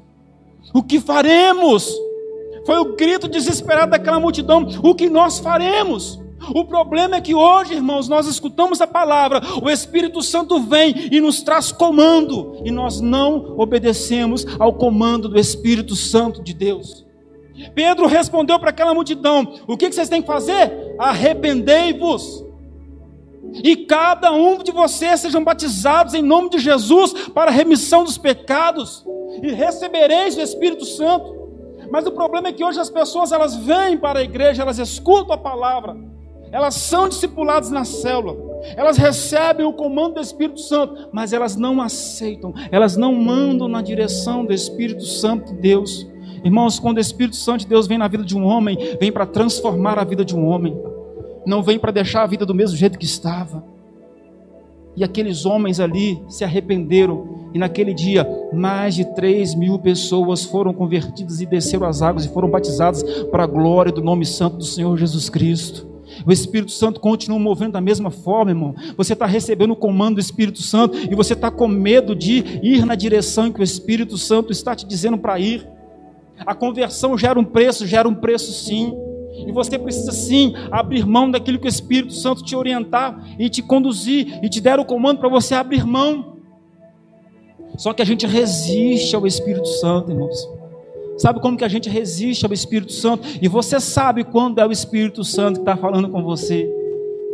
O 0.74 0.84
que 0.84 1.00
faremos? 1.00 1.92
Foi 2.66 2.78
o 2.78 2.96
grito 2.96 3.28
desesperado 3.28 3.92
daquela 3.92 4.20
multidão: 4.20 4.68
o 4.84 4.94
que 4.94 5.10
nós 5.10 5.40
faremos? 5.40 6.20
O 6.54 6.64
problema 6.64 7.16
é 7.16 7.22
que 7.22 7.34
hoje, 7.34 7.74
irmãos, 7.74 8.08
nós 8.08 8.28
escutamos 8.28 8.80
a 8.80 8.86
palavra, 8.86 9.42
o 9.64 9.70
Espírito 9.70 10.22
Santo 10.22 10.60
vem 10.60 11.10
e 11.12 11.20
nos 11.20 11.42
traz 11.42 11.72
comando, 11.72 12.62
e 12.64 12.70
nós 12.70 13.02
não 13.02 13.56
obedecemos 13.58 14.46
ao 14.60 14.74
comando 14.74 15.28
do 15.28 15.40
Espírito 15.40 15.96
Santo 15.96 16.44
de 16.44 16.54
Deus. 16.54 17.04
Pedro 17.74 18.06
respondeu 18.06 18.60
para 18.60 18.70
aquela 18.70 18.94
multidão: 18.94 19.60
O 19.66 19.78
que 19.78 19.92
vocês 19.92 20.10
têm 20.10 20.22
que 20.22 20.28
fazer? 20.28 20.96
Arrependei-vos 21.00 22.46
e 23.64 23.76
cada 23.86 24.32
um 24.32 24.58
de 24.58 24.72
vocês 24.72 25.22
sejam 25.22 25.44
batizados 25.44 26.14
em 26.14 26.22
nome 26.22 26.50
de 26.50 26.60
Jesus 26.60 27.14
para 27.34 27.52
a 27.52 27.54
remissão 27.54 28.04
dos 28.04 28.18
pecados, 28.18 29.06
e 29.42 29.52
recebereis 29.52 30.38
o 30.38 30.42
Espírito 30.42 30.86
Santo. 30.86 31.36
Mas 31.92 32.06
o 32.06 32.12
problema 32.12 32.48
é 32.48 32.54
que 32.54 32.64
hoje 32.64 32.80
as 32.80 32.90
pessoas 32.90 33.32
elas 33.32 33.56
vêm 33.56 33.98
para 33.98 34.20
a 34.20 34.24
igreja, 34.24 34.62
elas 34.62 34.80
escutam 34.80 35.34
a 35.34 35.38
palavra, 35.38 35.96
elas 36.52 36.76
são 36.76 37.08
discipuladas 37.08 37.70
na 37.70 37.86
célula, 37.86 38.36
elas 38.76 38.98
recebem 38.98 39.66
o 39.66 39.74
comando 39.74 40.16
do 40.16 40.22
Espírito 40.22 40.60
Santo, 40.60 41.10
mas 41.12 41.34
elas 41.34 41.56
não 41.56 41.82
aceitam, 41.82 42.54
elas 42.72 42.98
não 42.98 43.14
mandam 43.14 43.68
na 43.68 43.82
direção 43.82 44.46
do 44.46 44.54
Espírito 44.54 45.04
Santo 45.04 45.54
de 45.54 45.62
Deus. 45.62 46.08
Irmãos, 46.44 46.80
quando 46.80 46.98
o 46.98 47.02
Espírito 47.02 47.36
Santo 47.36 47.62
de 47.62 47.68
Deus 47.68 47.88
vem 47.88 47.98
na 47.98 48.08
vida 48.08 48.24
de 48.24 48.38
um 48.38 48.46
homem, 48.46 48.78
vem 49.00 49.12
para 49.12 49.26
transformar 49.26 49.98
a 50.00 50.04
vida 50.04 50.24
de 50.24 50.36
um 50.36 50.48
homem 50.48 50.76
não 51.46 51.62
vem 51.64 51.80
para 51.80 51.92
deixar 51.92 52.24
a 52.24 52.28
vida 52.28 52.46
do 52.46 52.54
mesmo 52.54 52.78
jeito 52.78 52.98
que 52.98 53.06
estava. 53.06 53.64
E 54.96 55.04
aqueles 55.04 55.46
homens 55.46 55.80
ali 55.80 56.22
se 56.30 56.44
arrependeram, 56.44 57.50
e 57.54 57.60
naquele 57.60 57.94
dia 57.94 58.28
mais 58.54 58.96
de 58.96 59.04
3 59.14 59.56
mil 59.56 59.78
pessoas 59.78 60.46
foram 60.46 60.74
convertidas 60.74 61.42
e 61.42 61.46
desceram 61.46 61.86
as 61.86 62.02
águas 62.02 62.26
e 62.26 62.30
foram 62.30 62.50
batizadas 62.50 63.04
para 63.26 63.44
a 63.44 63.48
glória 63.48 63.92
do 63.92 64.02
nome 64.02 64.26
santo 64.26 64.58
do 64.58 64.66
Senhor 64.66 64.98
Jesus 64.98 65.30
Cristo. 65.30 65.96
O 66.26 66.32
Espírito 66.32 66.72
Santo 66.72 67.00
continua 67.00 67.40
movendo 67.40 67.74
da 67.74 67.82
mesma 67.82 68.10
forma, 68.10 68.52
irmão. 68.52 68.76
Você 68.96 69.14
está 69.14 69.26
recebendo 69.26 69.72
o 69.72 69.76
comando 69.76 70.16
do 70.16 70.22
Espírito 70.22 70.62
Santo 70.62 70.98
e 70.98 71.16
você 71.16 71.34
está 71.34 71.52
com 71.52 71.68
medo 71.68 72.16
de 72.16 72.60
ir 72.64 72.86
na 72.86 72.96
direção 72.96 73.52
que 73.52 73.60
o 73.60 73.64
Espírito 73.64 74.18
Santo 74.18 74.52
está 74.52 74.76
te 74.76 74.86
dizendo 74.86 75.18
para 75.18 75.40
ir. 75.40 75.68
A 76.46 76.54
conversão 76.54 77.18
gera 77.18 77.40
um 77.40 77.44
preço, 77.44 77.86
gera 77.86 78.08
um 78.08 78.16
preço 78.16 78.52
sim. 78.52 78.94
E 79.48 79.52
você 79.52 79.78
precisa 79.78 80.12
sim 80.12 80.54
abrir 80.72 81.06
mão 81.06 81.30
daquilo 81.30 81.60
que 81.60 81.68
o 81.68 81.70
Espírito 81.70 82.14
Santo 82.14 82.44
te 82.44 82.56
orientar 82.56 83.36
e 83.38 83.50
te 83.50 83.62
conduzir 83.62 84.40
e 84.44 84.50
te 84.50 84.62
der 84.62 84.80
o 84.80 84.86
comando 84.86 85.20
para 85.20 85.30
você 85.30 85.56
abrir 85.56 85.86
mão. 85.86 86.38
Só 87.78 87.94
que 87.94 88.02
a 88.02 88.06
gente 88.06 88.26
resiste 88.26 89.16
ao 89.16 89.28
Espírito 89.28 89.68
Santo, 89.68 90.12
irmãos. 90.12 90.50
Sabe 91.18 91.40
como 91.40 91.58
que 91.58 91.64
a 91.64 91.68
gente 91.68 91.90
resiste 91.90 92.46
ao 92.46 92.54
Espírito 92.54 92.92
Santo? 92.92 93.28
E 93.42 93.48
você 93.48 93.80
sabe 93.80 94.24
quando 94.24 94.60
é 94.60 94.66
o 94.66 94.72
Espírito 94.72 95.24
Santo 95.24 95.56
que 95.56 95.62
está 95.62 95.78
falando 95.78 96.10
com 96.10 96.22
você. 96.24 96.70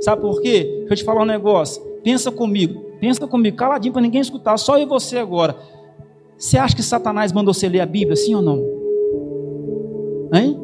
Sabe 0.02 0.22
por 0.22 0.42
quê? 0.42 0.64
Deixa 0.80 0.94
eu 0.94 0.98
te 0.98 1.04
falar 1.04 1.24
um 1.24 1.26
negócio. 1.26 1.82
Pensa 2.04 2.32
comigo, 2.32 2.80
pensa 3.00 3.28
comigo, 3.28 3.58
caladinho 3.58 3.94
para 3.94 4.02
ninguém 4.02 4.22
escutar, 4.22 4.58
só 4.58 4.78
eu 4.78 4.84
e 4.84 4.86
você 4.86 5.18
agora. 5.18 5.56
Você 6.38 6.58
acha 6.58 6.76
que 6.76 6.82
Satanás 6.82 7.32
mandou 7.32 7.54
você 7.54 7.70
ler 7.70 7.82
a 7.82 7.86
Bíblia, 7.86 8.16
sim 8.16 8.34
ou 8.34 8.42
não? 8.42 8.58
Hein? 10.34 10.60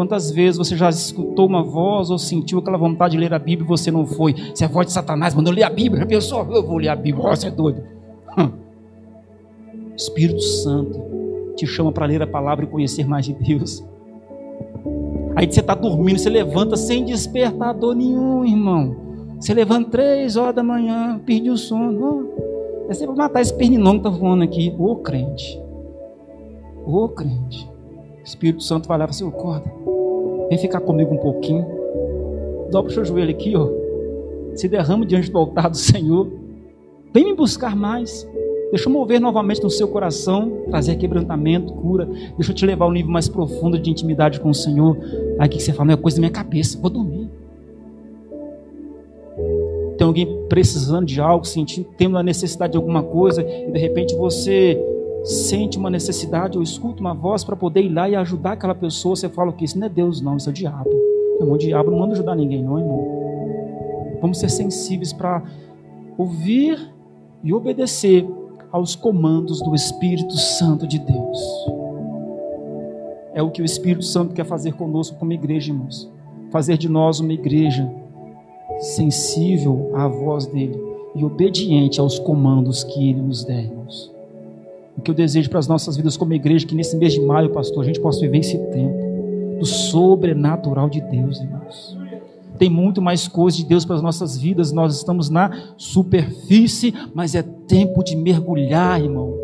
Quantas 0.00 0.30
vezes 0.30 0.56
você 0.56 0.74
já 0.74 0.88
escutou 0.88 1.46
uma 1.46 1.62
voz 1.62 2.08
ou 2.08 2.18
sentiu 2.18 2.58
aquela 2.58 2.78
vontade 2.78 3.12
de 3.12 3.18
ler 3.18 3.34
a 3.34 3.38
Bíblia 3.38 3.66
e 3.66 3.68
você 3.68 3.90
não 3.90 4.06
foi? 4.06 4.34
Se 4.54 4.64
é 4.64 4.66
a 4.66 4.70
voz 4.70 4.86
de 4.86 4.94
Satanás 4.94 5.34
mandou 5.34 5.52
ler 5.52 5.62
a 5.62 5.68
Bíblia, 5.68 6.00
já 6.00 6.06
pensou? 6.06 6.50
Eu 6.50 6.66
vou 6.66 6.78
ler 6.78 6.88
a 6.88 6.96
Bíblia, 6.96 7.22
você 7.22 7.48
é 7.48 7.50
doido. 7.50 7.82
Hum. 8.38 8.50
Espírito 9.94 10.40
Santo 10.40 10.98
te 11.54 11.66
chama 11.66 11.92
para 11.92 12.06
ler 12.06 12.22
a 12.22 12.26
palavra 12.26 12.64
e 12.64 12.68
conhecer 12.68 13.06
mais 13.06 13.26
de 13.26 13.34
Deus. 13.34 13.84
Aí 15.36 15.46
você 15.46 15.60
está 15.60 15.74
dormindo, 15.74 16.18
você 16.18 16.30
levanta 16.30 16.76
sem 16.76 17.04
despertador 17.04 17.94
nenhum, 17.94 18.42
irmão. 18.42 18.96
Você 19.38 19.52
levanta 19.52 19.90
três 19.90 20.34
horas 20.34 20.54
da 20.54 20.62
manhã, 20.62 21.20
perde 21.26 21.50
o 21.50 21.58
sono. 21.58 22.30
Oh, 22.38 22.90
é 22.90 22.94
sempre 22.94 23.16
matar 23.16 23.42
esse 23.42 23.52
pernilongo 23.52 24.00
que 24.00 24.08
está 24.08 24.18
voando 24.18 24.44
aqui. 24.44 24.74
Ô 24.78 24.96
crente. 24.96 25.60
Ô 26.86 27.06
crente. 27.06 27.69
O 28.30 28.32
Espírito 28.32 28.62
Santo 28.62 28.86
vai 28.86 28.96
lá 28.96 29.06
e 29.06 29.08
fala 29.08 29.10
assim, 29.10 29.28
acorda. 29.28 29.72
Vem 30.48 30.56
ficar 30.56 30.80
comigo 30.80 31.12
um 31.12 31.16
pouquinho. 31.16 31.66
Dobra 32.70 32.88
o 32.88 32.94
seu 32.94 33.04
joelho 33.04 33.30
aqui, 33.30 33.56
ó. 33.56 33.68
Se 34.54 34.68
derrama 34.68 35.04
diante 35.04 35.32
do 35.32 35.36
altar 35.36 35.68
do 35.68 35.76
Senhor. 35.76 36.30
Vem 37.12 37.24
me 37.24 37.34
buscar 37.34 37.74
mais. 37.74 38.24
Deixa 38.70 38.88
eu 38.88 38.92
mover 38.92 39.20
novamente 39.20 39.60
no 39.64 39.68
seu 39.68 39.88
coração, 39.88 40.62
trazer 40.68 40.94
quebrantamento, 40.94 41.72
cura. 41.72 42.08
Deixa 42.36 42.52
eu 42.52 42.54
te 42.54 42.64
levar 42.64 42.84
a 42.84 42.88
um 42.88 42.92
nível 42.92 43.10
mais 43.10 43.26
profundo 43.26 43.76
de 43.76 43.90
intimidade 43.90 44.38
com 44.38 44.50
o 44.50 44.54
Senhor. 44.54 44.96
Aí 45.36 45.48
que 45.48 45.60
você 45.60 45.72
fala, 45.72 45.86
não 45.86 45.94
é 45.94 45.96
coisa 45.96 46.18
da 46.18 46.20
minha 46.20 46.30
cabeça, 46.30 46.78
vou 46.80 46.88
dormir. 46.88 47.28
Tem 49.98 50.06
alguém 50.06 50.46
precisando 50.48 51.04
de 51.04 51.20
algo, 51.20 51.44
sentindo, 51.44 51.88
tendo 51.98 52.16
a 52.16 52.22
necessidade 52.22 52.72
de 52.74 52.76
alguma 52.76 53.02
coisa, 53.02 53.42
e 53.42 53.72
de 53.72 53.78
repente 53.78 54.14
você 54.14 54.80
sente 55.24 55.78
uma 55.78 55.90
necessidade 55.90 56.56
ou 56.56 56.62
escuta 56.62 57.00
uma 57.00 57.14
voz 57.14 57.44
para 57.44 57.56
poder 57.56 57.82
ir 57.82 57.90
lá 57.90 58.08
e 58.08 58.16
ajudar 58.16 58.52
aquela 58.52 58.74
pessoa, 58.74 59.16
você 59.16 59.28
fala 59.28 59.52
que? 59.52 59.64
Isso 59.64 59.78
não 59.78 59.86
é 59.86 59.90
Deus, 59.90 60.20
não, 60.20 60.36
isso 60.36 60.48
é 60.48 60.52
o 60.52 60.54
diabo. 60.54 60.90
Irmão, 61.38 61.54
o 61.54 61.58
diabo 61.58 61.90
não 61.90 61.98
manda 61.98 62.12
ajudar 62.12 62.34
ninguém, 62.34 62.62
não, 62.62 62.78
irmão. 62.78 64.18
Vamos 64.20 64.38
ser 64.38 64.50
sensíveis 64.50 65.12
para 65.12 65.42
ouvir 66.18 66.78
e 67.42 67.52
obedecer 67.52 68.28
aos 68.70 68.94
comandos 68.94 69.60
do 69.62 69.74
Espírito 69.74 70.36
Santo 70.36 70.86
de 70.86 70.98
Deus. 70.98 71.66
É 73.32 73.42
o 73.42 73.50
que 73.50 73.62
o 73.62 73.64
Espírito 73.64 74.04
Santo 74.04 74.34
quer 74.34 74.44
fazer 74.44 74.72
conosco 74.72 75.16
como 75.18 75.32
igreja, 75.32 75.72
irmãos. 75.72 76.10
Fazer 76.50 76.76
de 76.76 76.88
nós 76.88 77.20
uma 77.20 77.32
igreja 77.32 77.90
sensível 78.78 79.90
à 79.94 80.08
voz 80.08 80.46
dele 80.46 80.78
e 81.14 81.24
obediente 81.24 82.00
aos 82.00 82.18
comandos 82.18 82.84
que 82.84 83.08
ele 83.08 83.22
nos 83.22 83.44
der, 83.44 83.64
irmãos. 83.64 84.19
O 85.00 85.02
que 85.02 85.10
eu 85.10 85.14
desejo 85.14 85.48
para 85.48 85.58
as 85.58 85.66
nossas 85.66 85.96
vidas 85.96 86.14
como 86.14 86.34
igreja, 86.34 86.66
que 86.66 86.74
nesse 86.74 86.94
mês 86.94 87.14
de 87.14 87.22
maio, 87.22 87.48
pastor, 87.48 87.82
a 87.82 87.86
gente 87.86 87.98
possa 87.98 88.20
viver 88.20 88.36
esse 88.36 88.58
tempo 88.58 89.58
do 89.58 89.64
sobrenatural 89.64 90.90
de 90.90 91.00
Deus, 91.00 91.40
irmãos. 91.40 91.96
Tem 92.58 92.68
muito 92.68 93.00
mais 93.00 93.26
coisas 93.26 93.58
de 93.58 93.64
Deus 93.64 93.86
para 93.86 93.96
as 93.96 94.02
nossas 94.02 94.36
vidas, 94.36 94.72
nós 94.72 94.94
estamos 94.94 95.30
na 95.30 95.72
superfície, 95.78 96.92
mas 97.14 97.34
é 97.34 97.42
tempo 97.42 98.04
de 98.04 98.14
mergulhar, 98.14 99.00
irmão, 99.00 99.34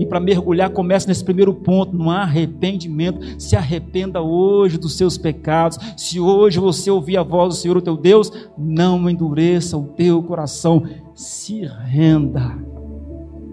E 0.00 0.06
para 0.06 0.18
mergulhar, 0.18 0.70
começa 0.70 1.06
nesse 1.06 1.22
primeiro 1.22 1.54
ponto, 1.54 1.94
no 1.94 2.10
arrependimento. 2.10 3.40
Se 3.40 3.54
arrependa 3.54 4.20
hoje 4.20 4.78
dos 4.78 4.96
seus 4.96 5.16
pecados. 5.16 5.78
Se 5.96 6.18
hoje 6.18 6.58
você 6.58 6.90
ouvir 6.90 7.18
a 7.18 7.22
voz 7.22 7.54
do 7.54 7.60
Senhor, 7.60 7.76
o 7.76 7.82
teu 7.82 7.96
Deus, 7.96 8.32
não 8.58 9.08
endureça 9.08 9.76
o 9.76 9.84
teu 9.84 10.20
coração. 10.24 10.82
Se 11.14 11.64
renda. 11.84 12.71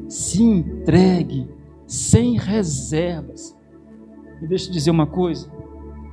Se 0.10 0.43
entregue 0.43 1.48
sem 1.88 2.38
reservas. 2.38 3.58
E 4.41 4.48
deixa 4.48 4.67
eu 4.67 4.74
dizer 4.74 4.91
uma 4.91 5.08
coisa: 5.08 5.50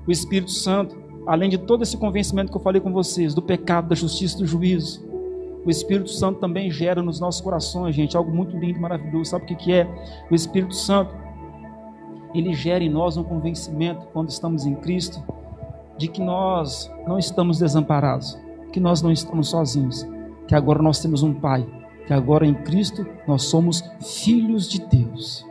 o 0.06 0.12
Espírito 0.12 0.52
Santo, 0.52 0.96
além 1.26 1.50
de 1.50 1.58
todo 1.58 1.82
esse 1.82 1.96
convencimento 1.96 2.52
que 2.52 2.56
eu 2.56 2.62
falei 2.62 2.80
com 2.80 2.92
vocês, 2.92 3.34
do 3.34 3.42
pecado, 3.42 3.88
da 3.88 3.96
justiça, 3.96 4.38
do 4.38 4.46
juízo, 4.46 5.04
o 5.64 5.70
Espírito 5.70 6.10
Santo 6.10 6.38
também 6.38 6.70
gera 6.70 7.02
nos 7.02 7.18
nossos 7.18 7.40
corações, 7.40 7.94
gente, 7.94 8.16
algo 8.16 8.32
muito 8.32 8.56
lindo, 8.56 8.78
maravilhoso. 8.78 9.30
Sabe 9.30 9.44
o 9.44 9.46
que, 9.48 9.56
que 9.56 9.72
é? 9.72 9.88
O 10.30 10.34
Espírito 10.34 10.76
Santo, 10.76 11.12
ele 12.32 12.54
gera 12.54 12.84
em 12.84 12.88
nós 12.88 13.16
um 13.16 13.24
convencimento, 13.24 14.06
quando 14.12 14.28
estamos 14.28 14.64
em 14.64 14.76
Cristo, 14.76 15.20
de 15.98 16.06
que 16.06 16.20
nós 16.20 16.88
não 17.06 17.18
estamos 17.18 17.58
desamparados, 17.58 18.38
que 18.72 18.78
nós 18.78 19.02
não 19.02 19.10
estamos 19.10 19.48
sozinhos, 19.48 20.06
que 20.46 20.54
agora 20.54 20.80
nós 20.80 21.00
temos 21.00 21.24
um 21.24 21.34
Pai, 21.34 21.66
que 22.06 22.12
agora 22.12 22.46
em 22.46 22.54
Cristo 22.54 23.06
nós 23.26 23.42
somos 23.42 23.82
filhos 24.00 24.68
de 24.68 24.80
Deus. 24.80 25.44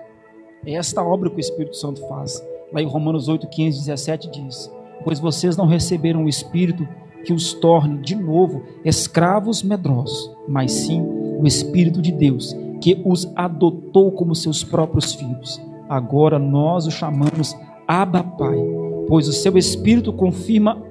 É 0.66 0.74
esta 0.74 1.04
obra 1.04 1.30
que 1.30 1.38
o 1.38 1.40
Espírito 1.40 1.76
Santo 1.76 2.02
faz. 2.08 2.42
Lá 2.74 2.82
em 2.82 2.88
Romanos 2.88 3.28
8, 3.28 3.48
15, 3.48 3.80
17 3.80 4.32
diz: 4.32 4.72
Pois 5.04 5.20
vocês 5.20 5.56
não 5.56 5.68
receberam 5.68 6.26
o 6.26 6.30
Espírito 6.30 6.88
que 7.24 7.34
os 7.34 7.54
torne 7.54 7.98
de 8.00 8.16
novo 8.16 8.64
escravos 8.84 9.64
medrosos, 9.64 10.32
mas 10.48 10.72
sim 10.72 11.02
o 11.02 11.46
Espírito 11.46 12.02
de 12.02 12.12
Deus, 12.12 12.56
que 12.82 13.02
os 13.06 13.32
adotou 13.36 14.12
como 14.12 14.36
seus 14.36 14.64
próprios 14.64 15.14
filhos. 15.14 15.62
Agora 15.90 16.40
nós 16.40 16.88
o 16.88 16.92
chamamos 16.92 17.56
Abba 17.88 18.24
Pai, 18.24 18.58
pois 19.08 19.28
o 19.28 19.34
seu 19.34 19.58
Espírito 19.58 20.14
confirma 20.14 20.82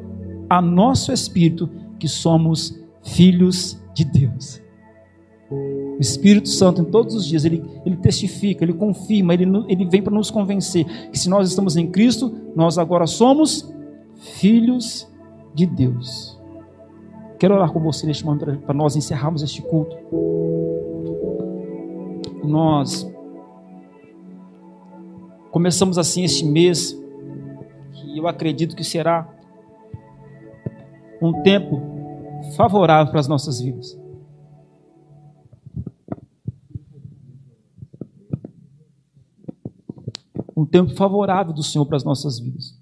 a 0.48 0.60
nosso 0.60 1.12
Espírito 1.12 1.68
que 1.98 2.06
somos 2.06 2.78
filhos 3.02 3.80
de 3.94 4.04
Deus. 4.04 4.63
O 5.50 6.00
Espírito 6.00 6.48
Santo, 6.48 6.80
em 6.80 6.84
todos 6.84 7.14
os 7.14 7.26
dias, 7.26 7.44
ele, 7.44 7.62
ele 7.84 7.96
testifica, 7.96 8.64
ele 8.64 8.72
confirma, 8.72 9.34
ele, 9.34 9.44
ele 9.68 9.84
vem 9.86 10.02
para 10.02 10.12
nos 10.12 10.30
convencer 10.30 10.84
que 11.10 11.18
se 11.18 11.28
nós 11.28 11.48
estamos 11.48 11.76
em 11.76 11.86
Cristo, 11.86 12.34
nós 12.56 12.78
agora 12.78 13.06
somos 13.06 13.72
filhos 14.16 15.08
de 15.54 15.66
Deus. 15.66 16.38
Quero 17.38 17.54
orar 17.54 17.72
com 17.72 17.80
você 17.80 18.06
neste 18.06 18.24
momento 18.24 18.58
para 18.60 18.74
nós 18.74 18.96
encerrarmos 18.96 19.42
este 19.42 19.60
culto. 19.62 19.96
Nós 22.42 23.10
começamos 25.50 25.98
assim 25.98 26.24
este 26.24 26.44
mês, 26.44 27.00
que 27.92 28.18
eu 28.18 28.26
acredito 28.26 28.74
que 28.74 28.82
será 28.82 29.28
um 31.20 31.42
tempo 31.42 31.80
favorável 32.56 33.10
para 33.10 33.20
as 33.20 33.28
nossas 33.28 33.60
vidas. 33.60 34.03
Um 40.64 40.66
tempo 40.66 40.94
favorável 40.96 41.52
do 41.52 41.62
Senhor 41.62 41.84
para 41.84 41.98
as 41.98 42.04
nossas 42.04 42.38
vidas. 42.40 42.74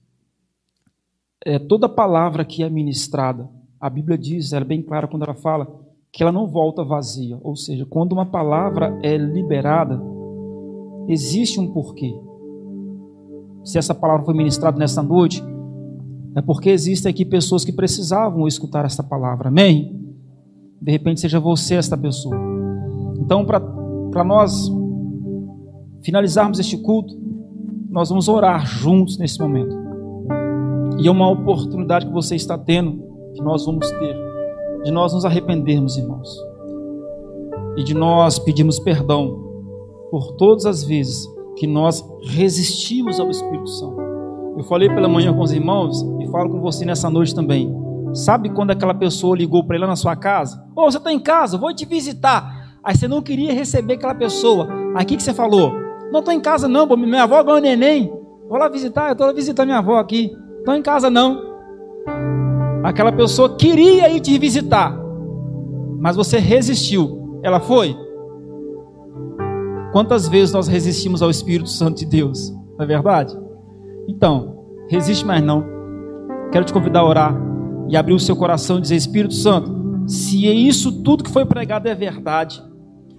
É, 1.44 1.58
toda 1.58 1.88
palavra 1.88 2.44
que 2.44 2.62
é 2.62 2.70
ministrada, 2.70 3.50
a 3.80 3.90
Bíblia 3.90 4.16
diz, 4.16 4.52
ela 4.52 4.64
é 4.64 4.68
bem 4.68 4.80
clara 4.80 5.08
quando 5.08 5.24
ela 5.24 5.34
fala, 5.34 5.66
que 6.12 6.22
ela 6.22 6.30
não 6.30 6.46
volta 6.46 6.84
vazia. 6.84 7.36
Ou 7.42 7.56
seja, 7.56 7.84
quando 7.84 8.12
uma 8.12 8.24
palavra 8.24 8.96
é 9.02 9.16
liberada, 9.16 10.00
existe 11.08 11.58
um 11.58 11.72
porquê. 11.72 12.14
Se 13.64 13.78
essa 13.78 13.94
palavra 13.94 14.24
foi 14.24 14.34
ministrada 14.34 14.78
nessa 14.78 15.02
noite, 15.02 15.42
é 16.36 16.40
porque 16.40 16.70
existem 16.70 17.10
aqui 17.10 17.24
pessoas 17.24 17.64
que 17.64 17.72
precisavam 17.72 18.46
escutar 18.46 18.84
essa 18.84 19.02
palavra. 19.02 19.48
Amém? 19.48 20.14
De 20.80 20.92
repente 20.92 21.20
seja 21.20 21.40
você 21.40 21.74
esta 21.74 21.96
pessoa. 21.96 22.36
Então, 23.18 23.44
para 23.44 24.24
nós 24.24 24.70
finalizarmos 26.02 26.60
este 26.60 26.76
culto, 26.76 27.21
nós 27.92 28.08
vamos 28.08 28.26
orar 28.26 28.66
juntos 28.66 29.18
nesse 29.18 29.38
momento. 29.38 29.76
E 30.98 31.06
é 31.06 31.10
uma 31.10 31.28
oportunidade 31.28 32.06
que 32.06 32.12
você 32.12 32.34
está 32.34 32.56
tendo, 32.56 33.04
que 33.34 33.42
nós 33.42 33.66
vamos 33.66 33.88
ter, 33.90 34.16
de 34.82 34.90
nós 34.90 35.12
nos 35.12 35.26
arrependermos, 35.26 35.98
irmãos. 35.98 36.34
E 37.76 37.84
de 37.84 37.92
nós 37.92 38.38
pedirmos 38.38 38.78
perdão 38.78 39.38
por 40.10 40.32
todas 40.36 40.64
as 40.64 40.82
vezes 40.82 41.28
que 41.58 41.66
nós 41.66 42.02
resistimos 42.22 43.20
ao 43.20 43.28
Espírito 43.30 43.68
Santo. 43.68 44.00
Eu 44.56 44.64
falei 44.64 44.88
pela 44.88 45.08
manhã 45.08 45.32
com 45.34 45.42
os 45.42 45.52
irmãos 45.52 46.02
e 46.18 46.26
falo 46.28 46.48
com 46.48 46.60
você 46.60 46.86
nessa 46.86 47.10
noite 47.10 47.34
também. 47.34 47.70
Sabe 48.14 48.48
quando 48.48 48.70
aquela 48.70 48.94
pessoa 48.94 49.36
ligou 49.36 49.64
para 49.64 49.76
ele 49.76 49.84
lá 49.84 49.90
na 49.90 49.96
sua 49.96 50.16
casa? 50.16 50.64
Ô, 50.74 50.82
oh, 50.82 50.90
você 50.90 50.96
está 50.96 51.12
em 51.12 51.20
casa, 51.20 51.58
vou 51.58 51.74
te 51.74 51.84
visitar. 51.84 52.78
Aí 52.82 52.96
você 52.96 53.06
não 53.06 53.20
queria 53.20 53.52
receber 53.52 53.94
aquela 53.94 54.14
pessoa. 54.14 54.66
Aí 54.94 55.04
o 55.04 55.06
que, 55.06 55.16
que 55.16 55.22
você 55.22 55.34
falou? 55.34 55.81
Não 56.12 56.18
estou 56.18 56.34
em 56.34 56.40
casa 56.40 56.68
não, 56.68 56.86
pô. 56.86 56.94
minha 56.94 57.22
avó 57.22 57.42
ganhou 57.42 57.60
neném. 57.60 58.12
Vou 58.46 58.58
lá 58.58 58.68
visitar, 58.68 59.08
eu 59.08 59.12
estou 59.12 59.26
lá 59.26 59.32
visitando 59.32 59.68
minha 59.68 59.78
avó 59.78 59.98
aqui. 59.98 60.30
Estou 60.58 60.74
em 60.74 60.82
casa 60.82 61.08
não. 61.08 61.42
Aquela 62.84 63.10
pessoa 63.10 63.56
queria 63.56 64.10
ir 64.10 64.20
te 64.20 64.36
visitar, 64.38 64.94
mas 65.98 66.14
você 66.14 66.38
resistiu. 66.38 67.40
Ela 67.42 67.60
foi? 67.60 67.96
Quantas 69.92 70.28
vezes 70.28 70.52
nós 70.52 70.68
resistimos 70.68 71.22
ao 71.22 71.30
Espírito 71.30 71.70
Santo 71.70 71.98
de 71.98 72.06
Deus? 72.06 72.50
Não 72.76 72.84
é 72.84 72.86
verdade? 72.86 73.34
Então, 74.06 74.66
resiste 74.88 75.24
mais 75.24 75.42
não. 75.42 75.64
Quero 76.50 76.64
te 76.66 76.72
convidar 76.72 77.00
a 77.00 77.08
orar 77.08 77.34
e 77.88 77.96
abrir 77.96 78.12
o 78.12 78.20
seu 78.20 78.36
coração 78.36 78.78
e 78.78 78.82
dizer: 78.82 78.96
Espírito 78.96 79.34
Santo, 79.34 79.72
se 80.06 80.46
é 80.46 80.52
isso 80.52 81.02
tudo 81.02 81.24
que 81.24 81.30
foi 81.30 81.46
pregado 81.46 81.88
é 81.88 81.94
verdade, 81.94 82.62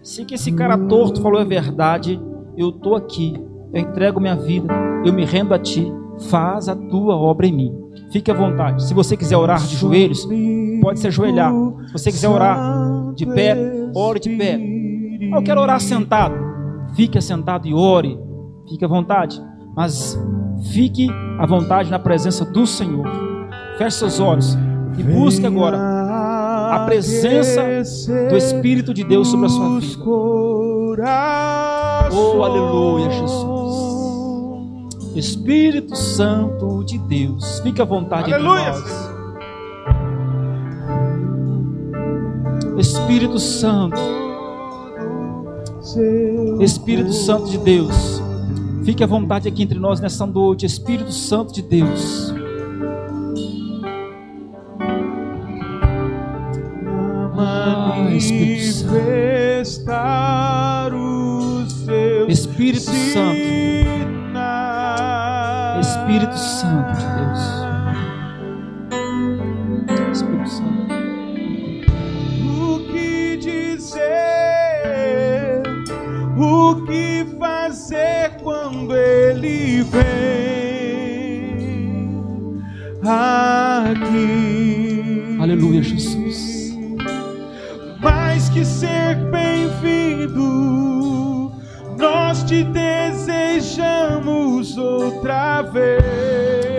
se 0.03 0.25
que 0.25 0.35
esse 0.35 0.51
cara 0.51 0.77
torto 0.77 1.21
falou 1.21 1.41
é 1.41 1.45
verdade, 1.45 2.21
eu 2.57 2.69
estou 2.69 2.95
aqui, 2.95 3.33
eu 3.73 3.81
entrego 3.81 4.19
minha 4.19 4.35
vida, 4.35 4.73
eu 5.05 5.13
me 5.13 5.25
rendo 5.25 5.53
a 5.53 5.59
Ti, 5.59 5.91
faz 6.29 6.69
a 6.69 6.75
Tua 6.75 7.15
obra 7.15 7.47
em 7.47 7.53
mim. 7.53 7.83
Fique 8.11 8.29
à 8.29 8.33
vontade. 8.33 8.83
Se 8.83 8.93
você 8.93 9.17
quiser 9.17 9.37
orar 9.37 9.59
de 9.59 9.75
joelhos, 9.75 10.27
pode 10.81 10.99
se 10.99 11.07
ajoelhar. 11.07 11.51
Se 11.87 11.93
você 11.93 12.11
quiser 12.11 12.29
orar 12.29 13.13
de 13.15 13.25
pé, 13.25 13.55
ore 13.95 14.19
de 14.19 14.29
pé. 14.29 14.59
Eu 15.35 15.41
quero 15.43 15.61
orar 15.61 15.79
sentado. 15.79 16.35
Fique 16.95 17.17
assentado 17.17 17.67
e 17.67 17.73
ore. 17.73 18.19
Fique 18.69 18.85
à 18.85 18.87
vontade. 18.87 19.41
Mas 19.75 20.19
fique 20.71 21.07
à 21.39 21.45
vontade 21.45 21.89
na 21.89 21.97
presença 21.97 22.45
do 22.45 22.67
Senhor. 22.67 23.07
Feche 23.77 23.97
seus 23.97 24.19
olhos 24.19 24.55
e 24.97 25.03
busque 25.03 25.45
agora 25.45 25.77
a 26.75 26.85
presença 26.85 27.61
do 28.29 28.37
Espírito 28.37 28.93
de 28.93 29.03
Deus 29.03 29.27
sobre 29.27 29.45
a 29.45 29.49
sua 29.49 29.79
vida. 29.79 30.03
Oh, 32.11 32.43
aleluia, 32.43 33.09
Jesus. 33.11 33.53
Espírito 35.15 35.95
Santo 35.95 36.83
de 36.83 36.97
Deus, 36.97 37.59
fique 37.59 37.81
à 37.81 37.85
vontade 37.85 38.33
aleluia. 38.33 38.69
entre 38.69 38.81
nós. 38.81 39.13
Espírito 42.79 43.39
Santo, 43.39 43.99
Espírito 46.59 47.13
Santo 47.13 47.49
de 47.49 47.59
Deus, 47.59 48.21
fique 48.83 49.03
à 49.03 49.07
vontade 49.07 49.47
aqui 49.47 49.61
entre 49.61 49.77
nós 49.77 49.99
nessa 49.99 50.25
noite, 50.25 50.65
Espírito 50.65 51.11
Santo 51.11 51.53
de 51.53 51.61
Deus. 51.61 52.33
Ah, 57.45 58.09
Espírito 58.15 58.73
Santo. 58.73 58.93
Espírito 62.29 62.91
Santo. 62.91 63.37
Espírito 65.81 66.37
Santo 66.37 66.93
de 66.97 67.05
Deus. 67.05 67.72
Ser 88.83 89.15
bem-vindo 89.31 90.73
nós 91.97 92.43
te 92.43 92.63
desejamos 92.65 93.87
outra 94.77 95.61
vez. 95.61 96.03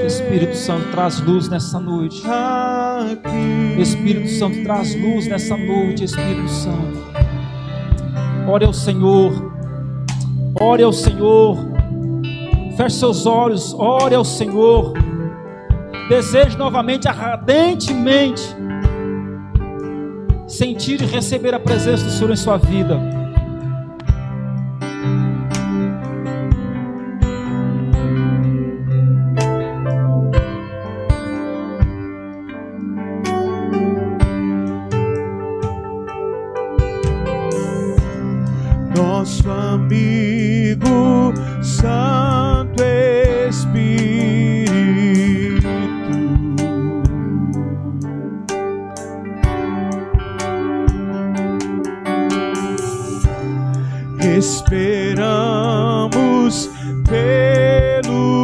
Espírito 0.04 0.54
Santo 0.54 0.90
traz 0.90 1.18
luz 1.20 1.48
nessa 1.48 1.80
noite. 1.80 2.22
Aqui. 2.26 3.80
Espírito 3.80 4.28
Santo 4.28 4.62
traz 4.62 4.94
luz 4.94 5.26
nessa 5.26 5.56
noite, 5.56 6.04
Espírito 6.04 6.50
Santo. 6.50 7.02
Ore 8.46 8.66
ao 8.66 8.74
Senhor. 8.74 9.32
Ore 10.60 10.82
ao 10.82 10.92
Senhor. 10.92 11.56
Feche 12.76 12.96
seus 12.96 13.24
olhos, 13.24 13.72
ore 13.72 14.14
ao 14.14 14.26
Senhor. 14.26 14.92
Deseje 16.10 16.58
novamente, 16.58 17.08
ardentemente, 17.08 18.53
sentir 20.54 21.02
e 21.02 21.06
receber 21.06 21.52
a 21.52 21.58
presença 21.58 22.04
do 22.04 22.10
Senhor 22.10 22.30
em 22.30 22.36
sua 22.36 22.56
vida. 22.56 23.23
Esperamos 54.36 55.20
pelo 57.08 58.43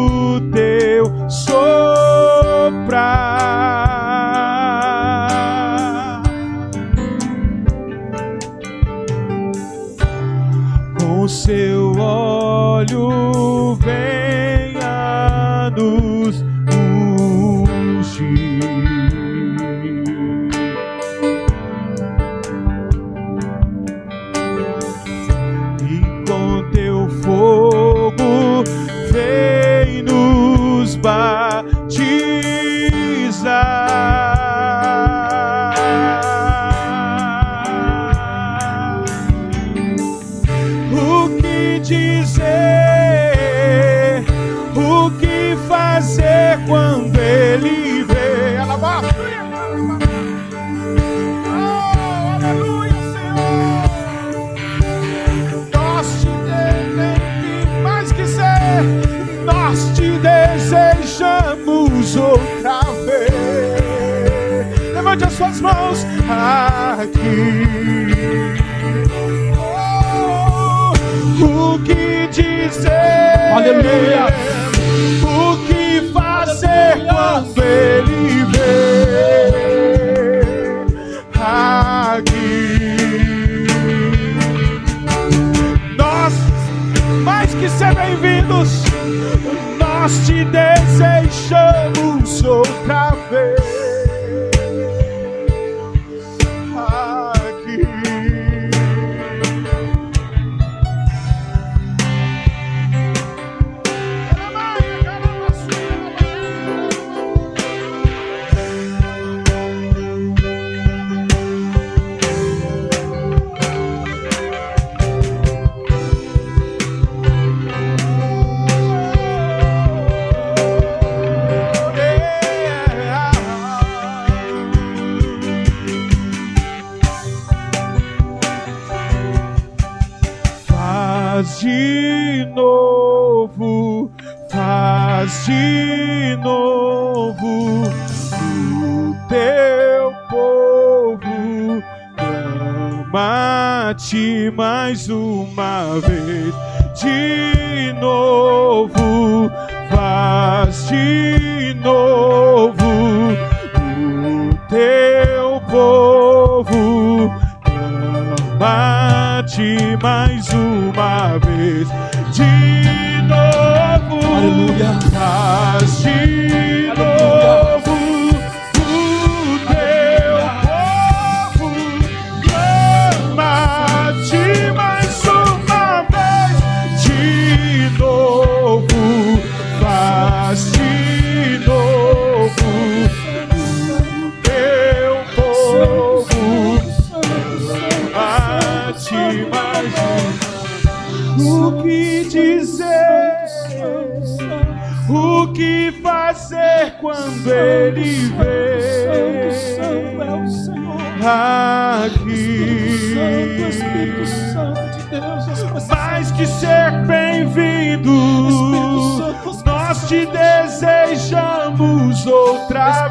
o 71.45 71.79
que 71.81 72.27
dizer? 72.29 73.53
Aleluia. 73.55 74.50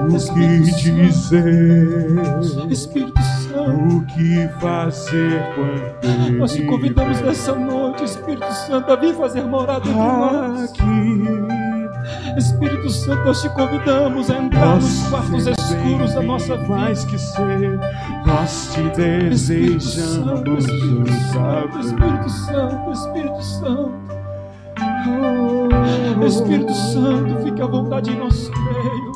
O 0.07 0.75
que 0.75 0.91
dizer? 0.91 2.07
Espírito 2.69 3.21
Santo, 3.21 3.97
O 3.97 4.05
que 4.05 4.47
fazer 4.59 5.41
quando 5.55 6.37
nós 6.37 6.53
te 6.53 6.61
convidamos 6.63 7.21
nessa 7.21 7.53
noite, 7.53 8.03
Espírito 8.03 8.51
Santo, 8.51 8.91
a 8.91 8.95
vir 8.95 9.13
fazer 9.15 9.43
morada 9.43 9.87
entre 9.87 10.01
nós. 10.01 10.69
aqui? 10.69 11.04
Espírito 12.37 12.89
Santo, 12.89 13.25
nós 13.25 13.41
te 13.41 13.49
convidamos 13.49 14.29
a 14.29 14.37
entrar 14.37 14.75
nos 14.75 15.07
quartos 15.07 15.47
escuros 15.47 16.13
da 16.13 16.21
nossa 16.21 16.57
vida. 16.57 16.67
mais 16.67 17.05
que 17.05 17.17
ser, 17.17 17.79
nós 18.25 18.73
te 18.73 18.81
Espírito 19.31 19.81
Santo, 19.81 20.55
desejamos 20.55 21.09
Espírito 21.09 21.13
Santo, 21.31 21.79
Espírito 21.79 22.29
Santo, 22.29 22.91
Espírito 22.91 23.41
Santo. 23.43 24.05
Espírito 26.25 26.73
Santo, 26.73 27.43
fique 27.43 27.61
à 27.61 27.67
vontade 27.67 28.11
em 28.11 28.17
nosso 28.17 28.51
meio. 28.51 29.11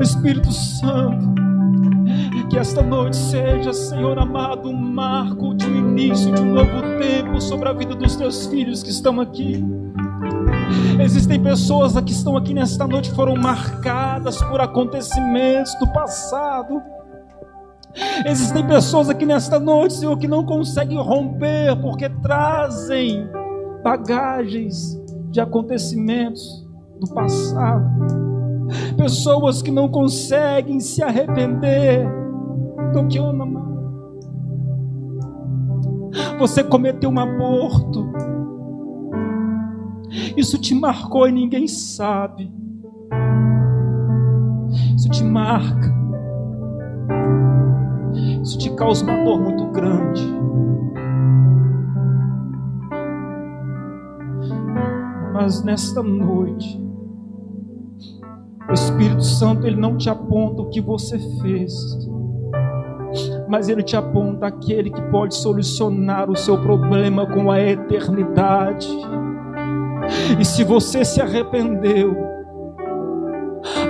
Espírito 0.00 0.52
Santo, 0.52 1.34
que 2.48 2.58
esta 2.58 2.82
noite 2.82 3.16
seja, 3.16 3.72
Senhor 3.72 4.18
amado, 4.18 4.70
um 4.70 4.76
marco 4.76 5.54
de 5.54 5.66
um 5.66 5.76
início 5.76 6.32
de 6.32 6.40
um 6.40 6.54
novo 6.54 6.82
tempo 6.98 7.40
sobre 7.40 7.68
a 7.68 7.72
vida 7.72 7.94
dos 7.94 8.16
teus 8.16 8.46
filhos 8.46 8.82
que 8.82 8.90
estão 8.90 9.20
aqui. 9.20 9.62
Existem 11.00 11.42
pessoas 11.42 11.98
que 12.00 12.12
estão 12.12 12.36
aqui 12.36 12.52
nesta 12.52 12.86
noite 12.86 13.10
foram 13.12 13.36
marcadas 13.36 14.42
por 14.42 14.60
acontecimentos 14.60 15.74
do 15.78 15.86
passado. 15.92 16.82
Existem 18.26 18.66
pessoas 18.66 19.08
aqui 19.08 19.24
nesta 19.24 19.58
noite, 19.58 19.94
Senhor, 19.94 20.16
que 20.18 20.28
não 20.28 20.44
conseguem 20.44 20.98
romper 20.98 21.76
porque 21.80 22.08
trazem 22.08 23.28
bagagens 23.82 25.00
de 25.30 25.40
acontecimentos 25.40 26.66
do 27.00 27.08
passado. 27.14 27.86
Pessoas 28.96 29.62
que 29.62 29.70
não 29.70 29.88
conseguem 29.88 30.80
se 30.80 31.02
arrepender 31.02 32.06
do 32.92 33.06
que 33.06 33.18
eu 33.18 33.32
não. 33.32 33.46
Você 36.38 36.62
cometeu 36.62 37.10
um 37.10 37.18
aborto 37.18 38.05
isso 40.36 40.58
te 40.58 40.74
marcou 40.74 41.28
e 41.28 41.32
ninguém 41.32 41.66
sabe. 41.66 42.50
Isso 44.96 45.08
te 45.10 45.24
marca. 45.24 45.94
Isso 48.42 48.58
te 48.58 48.70
causa 48.70 49.04
uma 49.04 49.24
dor 49.24 49.40
muito 49.40 49.66
grande. 49.72 50.24
Mas 55.32 55.62
nesta 55.62 56.02
noite, 56.02 56.80
o 58.68 58.72
Espírito 58.72 59.22
Santo 59.22 59.66
ele 59.66 59.76
não 59.76 59.96
te 59.96 60.08
aponta 60.08 60.62
o 60.62 60.68
que 60.70 60.80
você 60.80 61.18
fez, 61.40 61.74
mas 63.48 63.68
ele 63.68 63.82
te 63.82 63.96
aponta 63.96 64.46
aquele 64.46 64.90
que 64.90 65.02
pode 65.02 65.34
solucionar 65.34 66.30
o 66.30 66.36
seu 66.36 66.60
problema 66.60 67.26
com 67.26 67.50
a 67.50 67.60
eternidade. 67.60 68.88
E 70.38 70.44
se 70.44 70.64
você 70.64 71.04
se 71.04 71.20
arrependeu, 71.20 72.16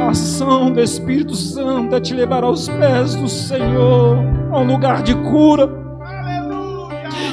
a 0.00 0.10
ação 0.10 0.70
do 0.70 0.80
Espírito 0.80 1.34
Santo 1.34 1.94
é 1.94 2.00
te 2.00 2.14
levar 2.14 2.44
aos 2.44 2.68
pés 2.68 3.14
do 3.14 3.28
Senhor, 3.28 4.18
a 4.50 4.58
um 4.58 4.64
lugar 4.64 5.02
de 5.02 5.14
cura. 5.14 5.68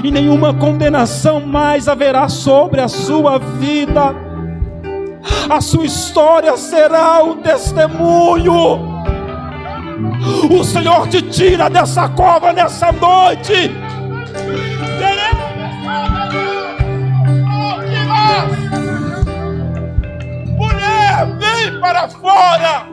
E 0.03 0.11
nenhuma 0.11 0.53
condenação 0.53 1.39
mais 1.39 1.87
haverá 1.87 2.27
sobre 2.27 2.81
a 2.81 2.87
sua 2.87 3.37
vida. 3.37 4.15
A 5.49 5.61
sua 5.61 5.85
história 5.85 6.55
será 6.57 7.23
um 7.23 7.37
testemunho. 7.37 8.93
O 10.51 10.63
Senhor 10.63 11.07
te 11.07 11.21
tira 11.21 11.69
dessa 11.69 12.09
cova 12.09 12.51
nessa 12.51 12.91
noite 12.91 13.71
para 21.83 22.07
fora. 22.07 22.87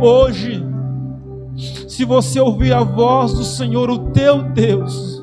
Hoje, 0.00 0.64
se 1.88 2.04
você 2.04 2.40
ouvir 2.40 2.72
a 2.72 2.84
voz 2.84 3.34
do 3.34 3.42
Senhor, 3.42 3.90
o 3.90 4.10
teu 4.10 4.44
Deus, 4.44 5.20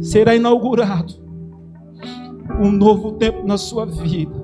será 0.00 0.34
inaugurado 0.34 1.14
um 2.60 2.72
novo 2.72 3.12
tempo 3.12 3.46
na 3.46 3.56
sua 3.56 3.86
vida. 3.86 4.42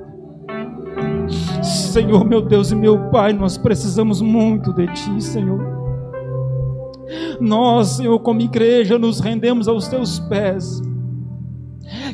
Senhor, 1.62 2.24
meu 2.24 2.42
Deus 2.42 2.70
e 2.70 2.76
meu 2.76 3.10
Pai, 3.10 3.32
nós 3.32 3.58
precisamos 3.58 4.22
muito 4.22 4.72
de 4.72 4.86
Ti, 4.86 5.20
Senhor. 5.20 5.60
Nós, 7.40 7.88
Senhor, 7.88 8.20
como 8.20 8.40
igreja, 8.40 8.96
nos 8.96 9.18
rendemos 9.18 9.66
aos 9.66 9.88
teus 9.88 10.20
pés. 10.20 10.80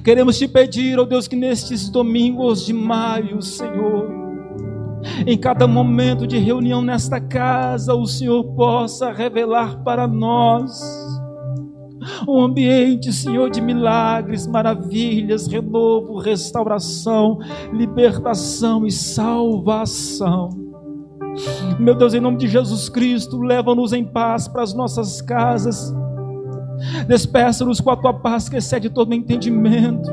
Queremos 0.03 0.39
te 0.39 0.47
pedir, 0.47 0.99
ó 0.99 1.03
oh 1.03 1.07
Deus, 1.07 1.26
que 1.28 1.37
nestes 1.37 1.89
domingos 1.89 2.64
de 2.64 2.72
maio, 2.72 3.43
Senhor, 3.43 4.09
em 5.26 5.39
cada 5.39 5.66
momento 5.66 6.26
de 6.26 6.39
reunião 6.39 6.82
nesta 6.82 7.20
casa, 7.20 7.95
o 7.95 8.07
Senhor 8.07 8.45
possa 8.55 9.12
revelar 9.12 9.82
para 9.82 10.07
nós 10.07 10.80
um 12.28 12.41
ambiente, 12.41 13.12
Senhor, 13.12 13.51
de 13.51 13.61
milagres, 13.61 14.47
maravilhas, 14.47 15.47
renovo, 15.47 16.18
restauração, 16.18 17.39
libertação 17.72 18.87
e 18.87 18.91
salvação. 18.91 20.51
Meu 21.78 21.95
Deus, 21.95 22.14
em 22.14 22.20
nome 22.20 22.39
de 22.39 22.49
Jesus 22.49 22.89
Cristo, 22.89 23.41
leva-nos 23.41 23.93
em 23.93 24.05
paz 24.05 24.49
para 24.49 24.62
as 24.62 24.72
nossas 24.72 25.20
casas. 25.20 25.95
Despeça-nos 27.06 27.80
com 27.80 27.90
a 27.90 27.96
tua 27.96 28.14
paz 28.14 28.48
que 28.48 28.56
excede 28.56 28.90
todo 28.90 29.14
entendimento. 29.14 30.10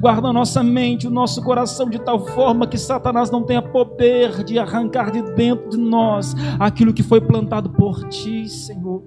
Guarda 0.00 0.28
a 0.28 0.32
nossa 0.32 0.62
mente, 0.62 1.06
o 1.06 1.10
nosso 1.10 1.42
coração 1.42 1.90
de 1.90 1.98
tal 1.98 2.26
forma 2.26 2.66
que 2.66 2.78
Satanás 2.78 3.30
não 3.30 3.42
tenha 3.42 3.60
poder 3.60 4.42
de 4.42 4.58
arrancar 4.58 5.10
de 5.10 5.22
dentro 5.34 5.70
de 5.70 5.76
nós 5.76 6.34
aquilo 6.58 6.94
que 6.94 7.02
foi 7.02 7.20
plantado 7.20 7.70
por 7.70 8.08
ti, 8.08 8.48
Senhor. 8.48 9.02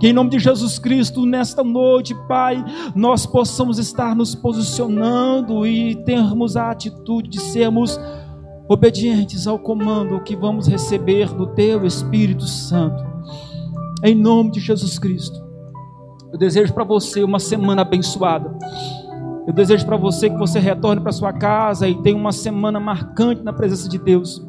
Que 0.00 0.08
em 0.08 0.12
nome 0.12 0.30
de 0.30 0.38
Jesus 0.38 0.78
Cristo, 0.78 1.26
nesta 1.26 1.62
noite, 1.62 2.14
Pai, 2.28 2.64
nós 2.94 3.26
possamos 3.26 3.78
estar 3.78 4.14
nos 4.14 4.34
posicionando 4.34 5.66
e 5.66 5.96
termos 6.04 6.56
a 6.56 6.70
atitude 6.70 7.28
de 7.28 7.40
sermos 7.40 7.98
obedientes 8.68 9.46
ao 9.46 9.58
comando 9.58 10.22
que 10.22 10.36
vamos 10.36 10.66
receber 10.68 11.32
do 11.34 11.48
Teu 11.48 11.84
Espírito 11.84 12.44
Santo. 12.44 13.04
Em 14.04 14.14
nome 14.14 14.52
de 14.52 14.60
Jesus 14.60 14.98
Cristo. 14.98 15.45
Eu 16.36 16.38
desejo 16.38 16.74
para 16.74 16.84
você 16.84 17.24
uma 17.24 17.40
semana 17.40 17.80
abençoada. 17.80 18.54
Eu 19.46 19.54
desejo 19.54 19.86
para 19.86 19.96
você 19.96 20.28
que 20.28 20.36
você 20.36 20.58
retorne 20.58 21.00
para 21.00 21.10
sua 21.10 21.32
casa 21.32 21.88
e 21.88 21.94
tenha 22.02 22.14
uma 22.14 22.30
semana 22.30 22.78
marcante 22.78 23.42
na 23.42 23.54
presença 23.54 23.88
de 23.88 23.96
Deus. 23.96 24.44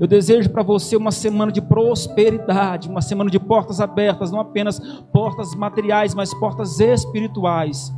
Eu 0.00 0.08
desejo 0.08 0.50
para 0.50 0.64
você 0.64 0.96
uma 0.96 1.12
semana 1.12 1.52
de 1.52 1.62
prosperidade, 1.62 2.88
uma 2.88 3.00
semana 3.00 3.30
de 3.30 3.38
portas 3.38 3.80
abertas, 3.80 4.32
não 4.32 4.40
apenas 4.40 4.80
portas 5.12 5.54
materiais, 5.54 6.12
mas 6.12 6.34
portas 6.34 6.80
espirituais. 6.80 7.94